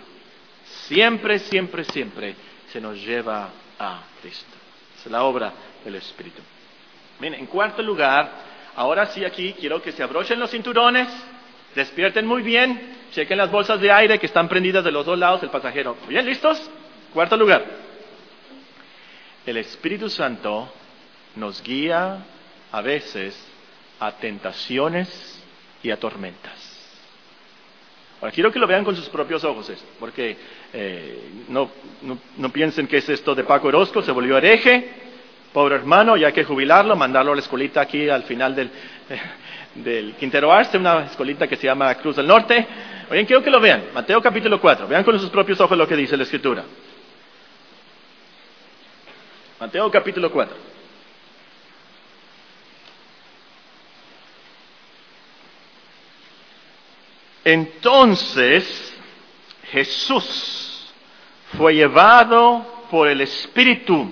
[0.90, 2.36] siempre, siempre, siempre
[2.72, 4.58] se nos lleva a Cristo.
[4.98, 5.54] Es la obra
[5.86, 6.42] del Espíritu.
[7.20, 8.30] Bien, en cuarto lugar,
[8.76, 11.08] ahora sí aquí quiero que se abrochen los cinturones,
[11.76, 15.42] despierten muy bien, chequen las bolsas de aire que están prendidas de los dos lados
[15.42, 15.96] del pasajero.
[16.08, 16.70] ¿Bien listos?
[17.14, 17.66] Cuarto lugar,
[19.46, 20.72] el Espíritu Santo
[21.36, 22.18] nos guía
[22.72, 23.40] a veces
[24.00, 25.44] a tentaciones
[25.84, 26.69] y a tormentas.
[28.22, 30.36] Ahora, quiero que lo vean con sus propios ojos esto, porque
[30.74, 31.70] eh, no,
[32.38, 34.90] no, piensen que es esto de Paco Orozco, se volvió hereje,
[35.54, 38.70] pobre hermano, y hay que jubilarlo, mandarlo a la escolita aquí al final del,
[39.76, 42.68] del Quintero Arce, una escolita que se llama Cruz del Norte.
[43.10, 45.96] Oigan, quiero que lo vean, Mateo capítulo 4, vean con sus propios ojos lo que
[45.96, 46.66] dice la Escritura.
[49.62, 50.69] Mateo capítulo 4.
[57.52, 58.94] Entonces
[59.72, 60.94] Jesús
[61.58, 64.12] fue llevado por el Espíritu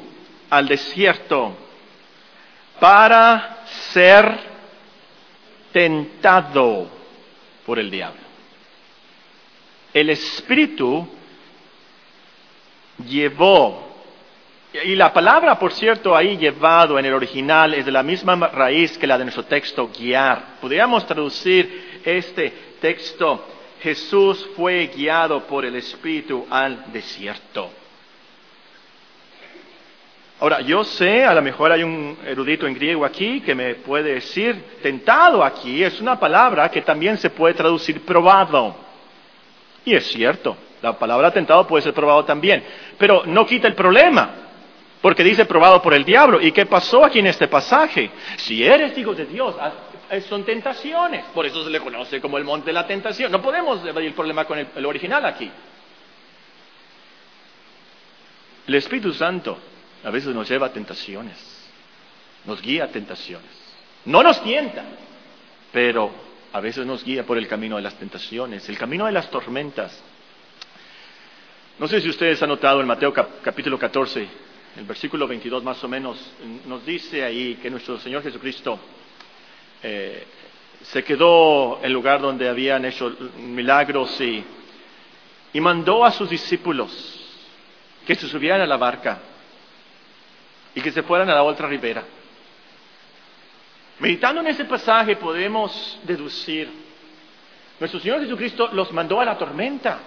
[0.50, 1.56] al desierto
[2.80, 4.40] para ser
[5.72, 6.90] tentado
[7.64, 8.22] por el diablo.
[9.94, 11.08] El Espíritu
[13.08, 13.88] llevó
[14.84, 18.98] y la palabra, por cierto, ahí llevado en el original es de la misma raíz
[18.98, 20.58] que la de nuestro texto guiar.
[20.60, 23.44] Podríamos traducir este texto,
[23.82, 27.70] Jesús fue guiado por el Espíritu al desierto.
[30.40, 34.14] Ahora, yo sé, a lo mejor hay un erudito en griego aquí que me puede
[34.14, 38.76] decir, tentado aquí es una palabra que también se puede traducir probado.
[39.84, 42.64] Y es cierto, la palabra tentado puede ser probado también,
[43.00, 44.44] pero no quita el problema.
[45.02, 46.42] Porque dice probado por el diablo.
[46.42, 48.10] ¿Y qué pasó aquí en este pasaje?
[48.38, 49.56] Si eres hijo de Dios,
[50.28, 51.26] son tentaciones.
[51.34, 53.32] Por eso se le conoce como el monte de la tentación.
[53.32, 55.50] No podemos evadir el problema con el, original aquí.
[58.68, 59.58] El Espíritu Santo
[60.04, 61.38] a veces nos lleva a tentaciones.
[62.46, 63.50] Nos guía a tentaciones.
[64.06, 64.84] No nos tienta,
[65.72, 66.12] pero
[66.54, 70.02] a veces nos guía por el camino de las tentaciones, el camino de las tormentas.
[71.80, 74.28] No sé si ustedes han notado en Mateo capítulo 14,
[74.78, 76.18] el versículo 22 más o menos
[76.66, 78.80] nos dice ahí que nuestro Señor Jesucristo
[79.84, 80.26] eh,
[80.84, 84.44] se quedó el lugar donde habían hecho milagros y,
[85.54, 87.18] y mandó a sus discípulos
[88.06, 89.20] que se subieran a la barca
[90.74, 92.04] y que se fueran a la otra ribera.
[94.00, 96.70] Meditando en ese pasaje podemos deducir,
[97.80, 100.00] nuestro Señor Jesucristo los mandó a la tormenta.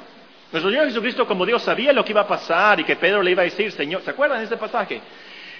[0.53, 3.33] Nuestro Señor Jesucristo, como Dios sabía lo que iba a pasar y que Pedro le
[3.33, 5.01] iba a decir, Señor, ¿se acuerdan de ese pasaje?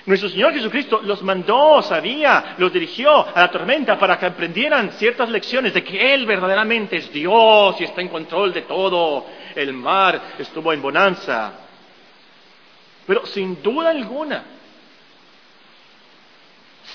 [0.07, 5.29] Nuestro Señor Jesucristo los mandó, sabía, los dirigió a la tormenta para que aprendieran ciertas
[5.29, 9.27] lecciones de que Él verdaderamente es Dios y está en control de todo.
[9.55, 11.53] El mar estuvo en bonanza.
[13.07, 14.45] Pero sin duda alguna,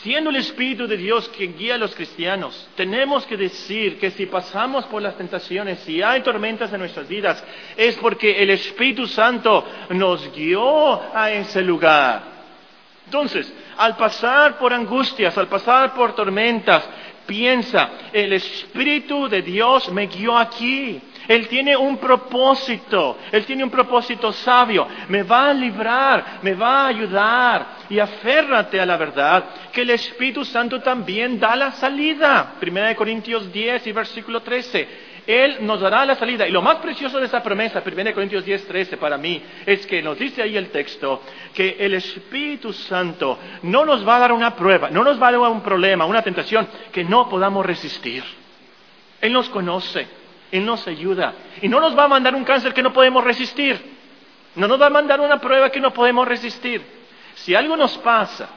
[0.02, 4.26] siendo el Espíritu de Dios quien guía a los cristianos, tenemos que decir que si
[4.26, 7.44] pasamos por las tentaciones, si hay tormentas en nuestras vidas,
[7.78, 12.35] es porque el Espíritu Santo nos guió a ese lugar.
[13.06, 16.88] Entonces, al pasar por angustias, al pasar por tormentas,
[17.26, 21.02] piensa, el Espíritu de Dios me guió aquí.
[21.28, 26.82] Él tiene un propósito, Él tiene un propósito sabio, me va a librar, me va
[26.82, 32.54] a ayudar y aférrate a la verdad que el Espíritu Santo también da la salida.
[32.60, 35.15] Primera de Corintios 10 y versículo 13.
[35.28, 36.48] Él nos dará la salida.
[36.48, 40.02] Y lo más precioso de esa promesa, 1 Corintios 10, 13, para mí, es que
[40.02, 41.22] nos dice ahí el texto
[41.54, 45.32] que el Espíritu Santo no nos va a dar una prueba, no nos va a
[45.32, 48.24] dar un problema, una tentación que no podamos resistir.
[49.20, 50.08] Él nos conoce,
[50.52, 51.34] Él nos ayuda.
[51.62, 53.96] Y no nos va a mandar un cáncer que no podemos resistir.
[54.56, 56.82] No nos va a mandar una prueba que no podemos resistir.
[57.34, 58.48] Si algo nos pasa,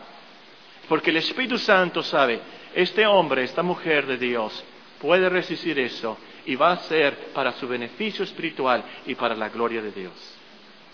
[0.86, 2.40] porque el Espíritu Santo sabe,
[2.74, 4.64] este hombre, esta mujer de Dios,
[5.00, 9.82] puede resistir eso y va a ser para su beneficio espiritual y para la gloria
[9.82, 10.14] de Dios.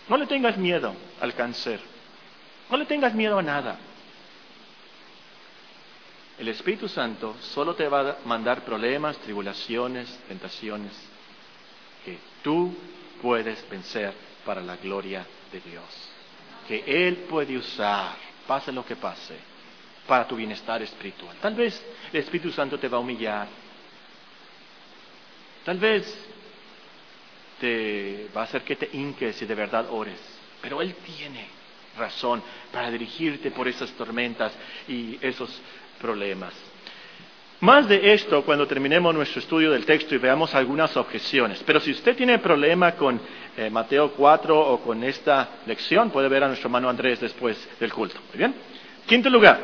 [0.08, 1.78] No le tengas miedo al cáncer.
[2.68, 3.78] No le tengas miedo a nada.
[6.40, 10.90] El Espíritu Santo solo te va a mandar problemas, tribulaciones, tentaciones
[12.04, 12.76] que tú
[13.22, 14.12] puedes vencer
[14.44, 15.84] para la gloria de Dios.
[16.66, 18.16] Que Él puede usar,
[18.48, 19.36] pase lo que pase,
[20.08, 21.36] para tu bienestar espiritual.
[21.40, 21.80] Tal vez
[22.12, 23.46] el Espíritu Santo te va a humillar.
[25.64, 26.14] Tal vez
[27.60, 30.20] te va a hacer que te hinques y de verdad ores.
[30.60, 31.46] Pero Él tiene
[31.96, 32.42] razón
[32.72, 34.52] para dirigirte por esas tormentas
[34.88, 35.50] y esos
[36.00, 36.52] problemas.
[37.60, 41.62] Más de esto cuando terminemos nuestro estudio del texto y veamos algunas objeciones.
[41.64, 43.18] Pero si usted tiene problema con
[43.56, 47.92] eh, Mateo 4 o con esta lección, puede ver a nuestro hermano Andrés después del
[47.92, 48.20] culto.
[48.28, 48.54] Muy bien.
[49.06, 49.60] Quinto lugar,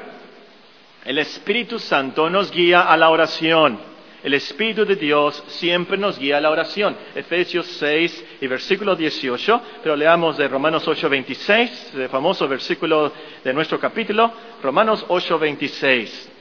[1.05, 3.89] el Espíritu Santo nos guía a la oración.
[4.23, 6.95] El Espíritu de Dios siempre nos guía a la oración.
[7.14, 13.12] Efesios 6 y versículo 18, pero leamos de Romanos 8, 26, el famoso versículo
[13.43, 14.31] de nuestro capítulo,
[14.62, 16.33] Romanos 8, 26.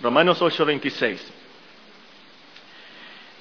[0.00, 1.32] Romanos 8, 26.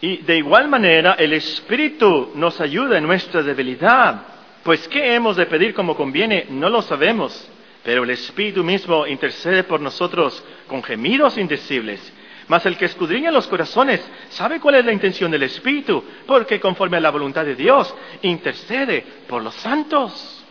[0.02, 4.22] Y de igual manera el Espíritu nos ayuda en nuestra debilidad,
[4.64, 6.48] pues ¿qué hemos de pedir como conviene?
[6.50, 7.50] No lo sabemos,
[7.84, 12.14] pero el Espíritu mismo intercede por nosotros con gemidos indecibles.
[12.50, 16.98] Mas el que escudriña los corazones sabe cuál es la intención del Espíritu, porque conforme
[16.98, 17.94] a la voluntad de Dios
[18.24, 20.44] intercede por los santos.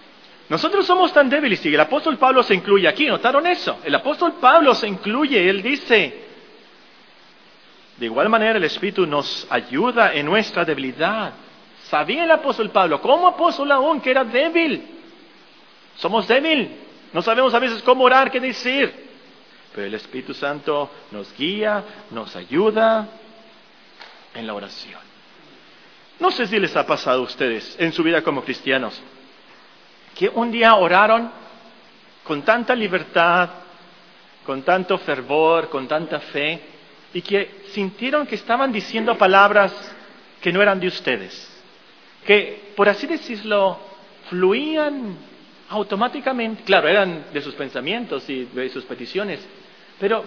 [0.49, 3.81] Nosotros somos tan débiles y el apóstol Pablo se incluye aquí, ¿notaron eso?
[3.85, 6.25] El apóstol Pablo se incluye, él dice,
[7.97, 11.33] de igual manera el Espíritu nos ayuda en nuestra debilidad.
[11.89, 14.87] Sabía el apóstol Pablo, como apóstol aún, que era débil.
[15.97, 16.77] Somos débil,
[17.13, 19.08] no sabemos a veces cómo orar, qué decir.
[19.79, 23.07] Pero el Espíritu Santo nos guía, nos ayuda
[24.35, 25.01] en la oración.
[26.19, 29.01] No sé si les ha pasado a ustedes en su vida como cristianos
[30.17, 31.31] que un día oraron
[32.25, 33.51] con tanta libertad,
[34.45, 36.61] con tanto fervor, con tanta fe,
[37.15, 39.73] y que sintieron que estaban diciendo palabras
[40.41, 41.63] que no eran de ustedes,
[42.27, 43.79] que, por así decirlo,
[44.29, 45.17] fluían
[45.69, 49.47] automáticamente, claro, eran de sus pensamientos y de sus peticiones,
[49.99, 50.25] pero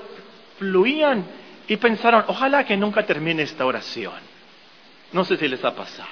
[0.57, 1.25] fluían
[1.67, 4.19] y pensaron, ojalá que nunca termine esta oración.
[5.13, 6.09] No sé si les ha pasado.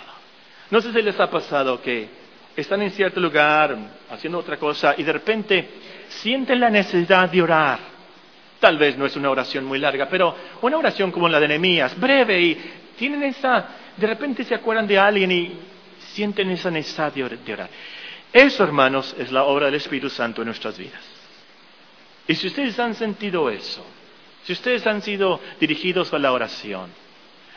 [0.71, 2.07] No sé si les ha pasado que
[2.55, 3.75] están en cierto lugar
[4.09, 5.69] haciendo otra cosa y de repente
[6.09, 7.79] sienten la necesidad de orar.
[8.59, 11.97] Tal vez no es una oración muy larga, pero una oración como la de Nehemías,
[11.99, 12.57] breve y
[12.97, 15.57] tienen esa, de repente se acuerdan de alguien y
[16.13, 17.69] sienten esa necesidad de orar.
[18.31, 21.01] Eso, hermanos, es la obra del Espíritu Santo en nuestras vidas.
[22.29, 23.83] Y si ustedes han sentido eso,
[24.43, 26.91] si ustedes han sido dirigidos a la oración,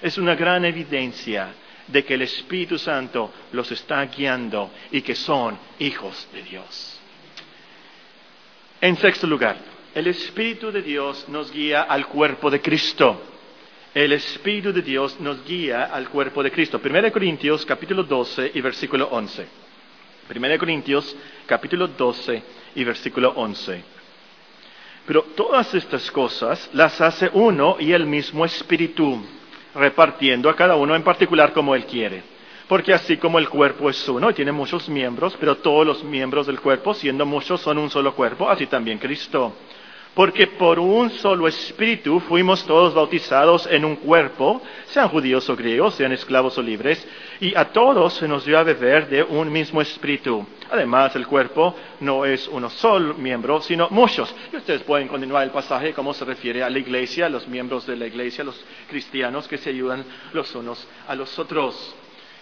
[0.00, 1.52] es una gran evidencia
[1.88, 6.98] de que el Espíritu Santo los está guiando y que son hijos de Dios.
[8.80, 9.56] En sexto lugar,
[9.94, 13.20] el Espíritu de Dios nos guía al cuerpo de Cristo.
[13.92, 16.80] El Espíritu de Dios nos guía al cuerpo de Cristo.
[16.82, 19.46] 1 Corintios capítulo 12 y versículo 11.
[20.34, 21.14] 1 Corintios
[21.44, 22.42] capítulo 12
[22.74, 23.91] y versículo 11.
[25.06, 29.20] Pero todas estas cosas las hace uno y el mismo Espíritu
[29.74, 32.22] repartiendo a cada uno en particular como Él quiere.
[32.68, 36.46] Porque así como el cuerpo es uno y tiene muchos miembros, pero todos los miembros
[36.46, 39.52] del cuerpo, siendo muchos, son un solo cuerpo, así también Cristo.
[40.14, 45.94] Porque por un solo espíritu fuimos todos bautizados en un cuerpo, sean judíos o griegos,
[45.94, 47.06] sean esclavos o libres,
[47.42, 50.46] y a todos se nos dio a beber de un mismo espíritu.
[50.70, 54.32] Además, el cuerpo no es uno solo miembro, sino muchos.
[54.52, 57.84] Y ustedes pueden continuar el pasaje cómo se refiere a la iglesia, a los miembros
[57.84, 61.96] de la iglesia, los cristianos que se ayudan los unos a los otros.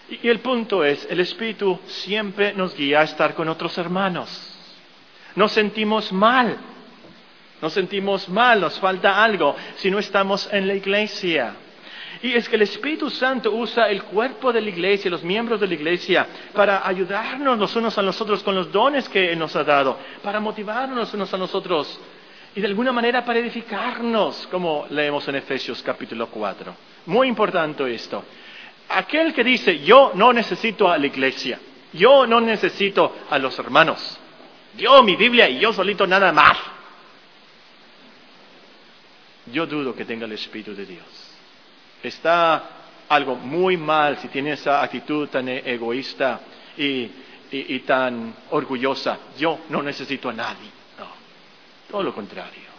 [0.07, 4.29] Y el punto es, el espíritu siempre nos guía a estar con otros hermanos.
[5.35, 6.59] Nos sentimos mal
[7.59, 11.53] nos sentimos mal, nos falta algo si no estamos en la iglesia.
[12.23, 15.67] Y es que el Espíritu Santo usa el cuerpo de la iglesia, los miembros de
[15.67, 19.63] la iglesia, para ayudarnos los unos a los otros con los dones que nos ha
[19.63, 21.99] dado, para motivarnos unos a nosotros.
[22.53, 26.75] y de alguna manera para edificarnos, como leemos en Efesios capítulo 4.
[27.05, 28.23] Muy importante esto.
[28.89, 31.59] Aquel que dice, yo no necesito a la iglesia,
[31.93, 34.19] yo no necesito a los hermanos,
[34.77, 36.57] yo mi Biblia y yo solito nada más.
[39.51, 41.30] Yo dudo que tenga el Espíritu de Dios.
[42.03, 42.63] Está
[43.09, 46.39] algo muy mal si tiene esa actitud tan egoísta
[46.77, 47.11] y,
[47.51, 49.17] y tan orgullosa.
[49.37, 50.69] Yo no necesito a nadie.
[50.97, 51.07] No,
[51.89, 52.71] todo lo contrario.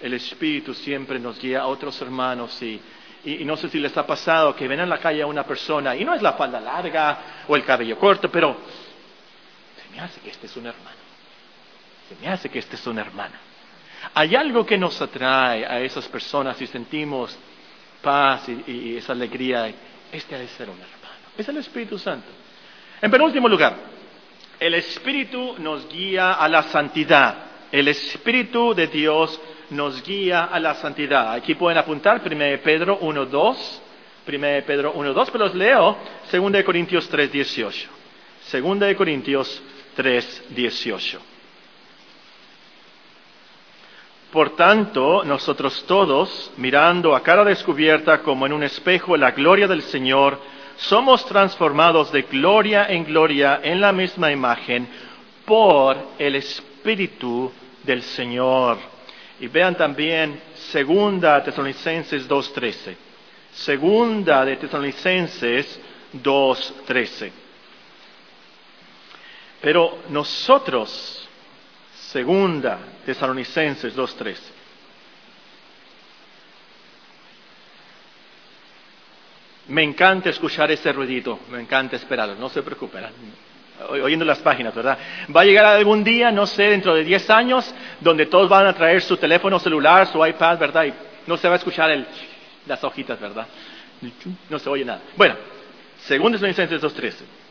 [0.00, 2.80] El Espíritu siempre nos guía a otros hermanos y
[3.24, 5.96] y, no sé si les ha pasado que ven en la calle a una persona
[5.96, 7.18] y no es la falda larga
[7.48, 8.54] o el cabello corto, pero
[9.76, 10.96] se me hace que este es un hermano.
[12.08, 13.40] Se me hace que este es una hermana.
[14.12, 17.36] Hay algo que nos atrae a esas personas y sentimos
[18.04, 19.72] paz y, esa alegría.
[20.12, 20.94] Este ha de ser un hermano.
[21.36, 22.28] Es el Espíritu Santo.
[23.02, 23.74] En penúltimo lugar,
[24.60, 27.36] el Espíritu nos guía a la santidad.
[27.72, 29.40] El Espíritu de Dios
[29.70, 31.32] nos guía a la santidad.
[31.32, 33.56] Aquí pueden apuntar 1 Pedro 1.2,
[34.28, 35.96] 1 Pedro 1.2, pero los leo
[36.30, 37.86] 2 Corintios 3.18.
[38.52, 39.62] 2 Corintios
[39.96, 41.33] 3.18.
[44.34, 49.82] Por tanto, nosotros todos, mirando a cara descubierta como en un espejo la gloria del
[49.82, 50.40] Señor,
[50.74, 54.88] somos transformados de gloria en gloria en la misma imagen
[55.44, 57.52] por el Espíritu
[57.84, 58.78] del Señor.
[59.38, 60.40] Y vean también
[60.72, 62.96] Segunda Tesalonicenses 2.13.
[63.52, 65.80] Segunda de Tesalonicenses
[66.12, 67.30] 2.13.
[69.60, 71.23] Pero nosotros,
[72.14, 74.36] Segunda Tesalonicenses 2.13.
[79.66, 83.04] Me encanta escuchar ese ruidito, me encanta esperarlo, no se preocupen
[83.90, 84.96] oyendo las páginas, ¿verdad?
[85.36, 88.72] Va a llegar algún día, no sé, dentro de 10 años, donde todos van a
[88.72, 90.84] traer su teléfono celular, su iPad, ¿verdad?
[90.84, 90.94] Y
[91.26, 92.06] no se va a escuchar el,
[92.66, 93.48] las hojitas, ¿verdad?
[94.48, 95.00] No se oye nada.
[95.16, 95.34] Bueno,
[95.98, 97.43] según Tesalonicenses 2.13.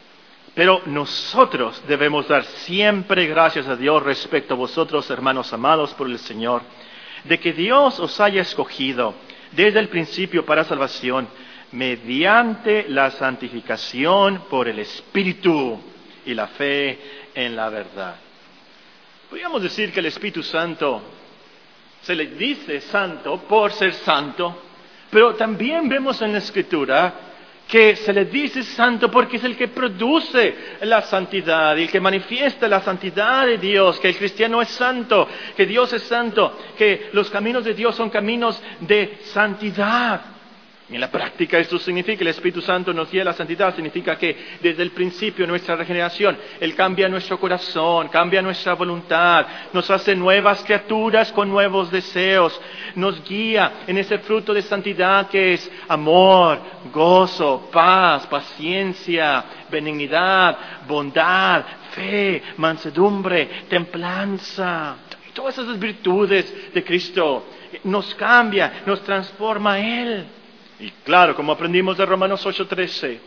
[0.55, 6.19] Pero nosotros debemos dar siempre gracias a Dios respecto a vosotros, hermanos amados por el
[6.19, 6.61] Señor,
[7.23, 9.15] de que Dios os haya escogido
[9.51, 11.27] desde el principio para salvación,
[11.71, 15.79] mediante la santificación por el Espíritu
[16.25, 16.99] y la fe
[17.33, 18.15] en la verdad.
[19.29, 21.01] Podríamos decir que el Espíritu Santo
[22.01, 24.61] se le dice santo por ser santo,
[25.09, 27.32] pero también vemos en la Escritura
[27.73, 32.67] que se le dice santo porque es el que produce la santidad el que manifiesta
[32.67, 37.31] la santidad de Dios, que el cristiano es santo, que Dios es santo, que los
[37.31, 40.32] caminos de Dios son caminos de santidad.
[40.89, 44.17] En la práctica esto significa que el Espíritu Santo nos guía a la santidad, significa
[44.17, 49.89] que desde el principio de nuestra regeneración, Él cambia nuestro corazón, cambia nuestra voluntad, nos
[49.89, 52.59] hace nuevas criaturas con nuevos deseos,
[52.95, 56.59] nos guía en ese fruto de santidad que es amor,
[56.91, 64.97] gozo, paz, paciencia, benignidad, bondad, fe, mansedumbre, templanza.
[65.33, 67.45] Todas esas virtudes de Cristo
[67.85, 70.42] nos cambia, nos transforma Él.
[70.83, 73.17] Y claro, como aprendimos de Romanos 8:13,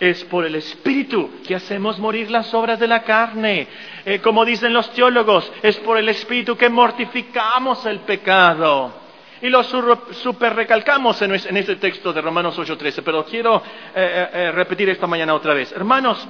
[0.00, 3.68] es por el Espíritu que hacemos morir las obras de la carne.
[4.04, 8.92] Eh, como dicen los teólogos, es por el Espíritu que mortificamos el pecado.
[9.40, 13.62] Y lo super recalcamos en, ese texto de Romanos 8:13, pero quiero
[13.94, 15.70] eh, eh, repetir esta mañana otra vez.
[15.70, 16.26] Hermanos,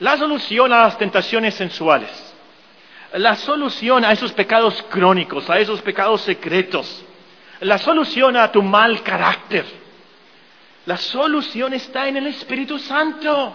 [0.00, 2.34] la solución a las tentaciones sensuales,
[3.12, 7.06] la solución a esos pecados crónicos, a esos pecados secretos,
[7.60, 9.64] la solución a tu mal carácter.
[10.86, 13.52] La solución está en el Espíritu Santo.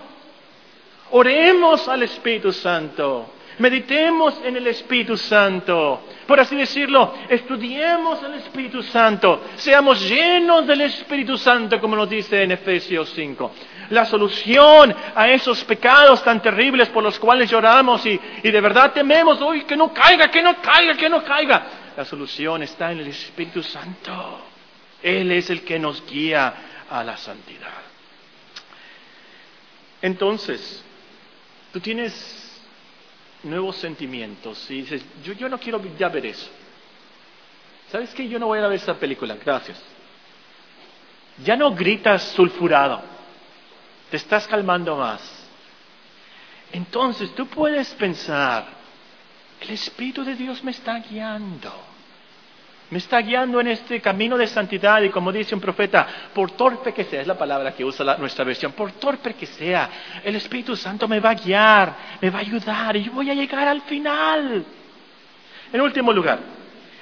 [1.11, 3.33] Oremos al Espíritu Santo.
[3.59, 6.01] Meditemos en el Espíritu Santo.
[6.25, 9.43] Por así decirlo, estudiemos el Espíritu Santo.
[9.55, 13.51] Seamos llenos del Espíritu Santo, como nos dice en Efesios 5.
[13.91, 19.41] La solución a esos pecados tan terribles por los cuales lloramos y, de verdad tememos,
[19.41, 23.07] hoy que no caiga, que no caiga, que no caiga la solución está en el
[23.07, 24.41] Espíritu Santo.
[25.01, 26.53] Él es el que nos guía
[26.89, 27.81] a la santidad.
[30.01, 30.83] Entonces,
[31.71, 32.59] tú tienes
[33.43, 36.49] nuevos sentimientos y dices, yo, no quiero ya ver eso.
[37.91, 38.27] ¿Sabes qué?
[38.27, 39.81] Yo no voy a ver esa película, gracias.
[41.43, 43.01] Ya no gritas sulfurado,
[44.09, 45.21] te estás calmando más.
[46.71, 48.65] Entonces tú puedes pensar,
[49.61, 51.71] el Espíritu de Dios me está guiando.
[52.89, 56.93] Me está guiando en este camino de santidad y como dice un profeta, por torpe
[56.93, 59.89] que sea, es la palabra que usa nuestra versión, por torpe que sea,
[60.23, 63.33] el Espíritu Santo me va a guiar, me va a ayudar y yo voy a
[63.33, 64.65] llegar al final.
[65.71, 66.39] En último lugar,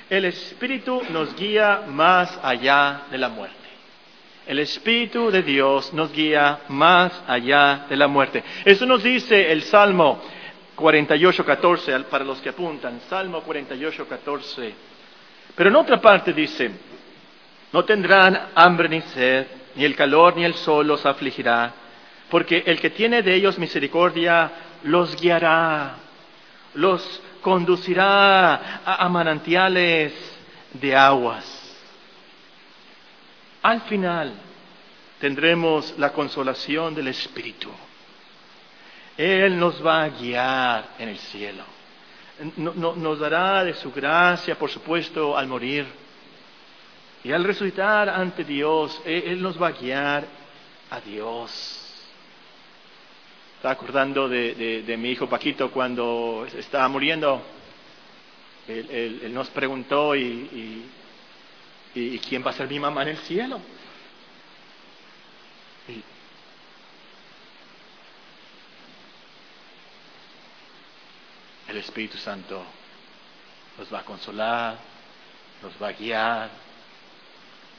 [0.09, 3.57] El Espíritu nos guía más allá de la muerte.
[4.45, 8.43] El Espíritu de Dios nos guía más allá de la muerte.
[8.65, 10.21] Eso nos dice el Salmo
[10.79, 13.01] 48, 14, para los que apuntan.
[13.09, 14.73] Salmo 48, 14.
[15.55, 16.71] Pero en otra parte dice,
[17.71, 21.73] no tendrán hambre ni sed, ni el calor ni el sol los afligirá,
[22.29, 24.51] porque el que tiene de ellos misericordia
[24.83, 25.95] los guiará,
[26.75, 30.13] los conducirá a, manantiales
[30.73, 31.45] de aguas.
[33.61, 34.33] Al final
[35.19, 37.69] tendremos la consolación del Espíritu.
[39.19, 41.65] Él nos va a guiar en el cielo.
[42.55, 45.85] nos dará de su gracia, por supuesto, al morir.
[47.25, 50.25] Y al resucitar ante Dios, Él, nos va a guiar
[50.89, 52.09] a Dios.
[53.57, 57.41] Estaba acordando de, mi hijo Paquito cuando estaba muriendo.
[58.69, 60.85] Él, nos preguntó y,
[61.93, 63.59] y, quién va a ser mi mamá en el cielo.
[71.69, 72.63] El Espíritu Santo
[73.77, 74.77] nos va a consolar,
[75.61, 76.49] nos va a guiar,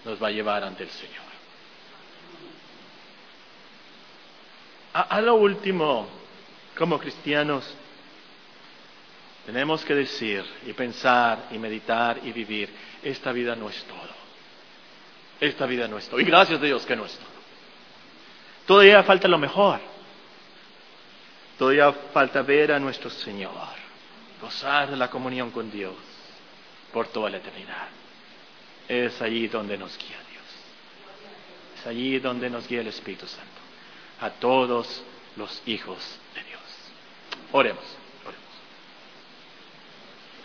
[0.04, 1.30] nos va a llevar ante el Señor.
[4.92, 6.08] A, lo último,
[6.76, 7.64] como cristianos,
[9.46, 12.68] tenemos que decir y pensar y meditar y vivir,
[13.02, 14.20] esta vida no es todo.
[15.40, 16.20] Esta vida no es todo.
[16.20, 17.40] Y gracias a Dios que no es todo.
[18.66, 19.80] Todavía falta lo mejor.
[21.56, 23.52] Todavía falta ver a nuestro Señor,
[24.40, 25.94] gozar de la comunión con Dios
[26.92, 27.88] por toda la eternidad.
[28.88, 30.44] Es allí donde nos guía Dios.
[31.78, 33.60] Es allí donde nos guía el Espíritu Santo
[34.20, 35.02] a todos
[35.36, 35.98] los hijos
[36.34, 36.60] de Dios.
[37.52, 37.99] Oremos.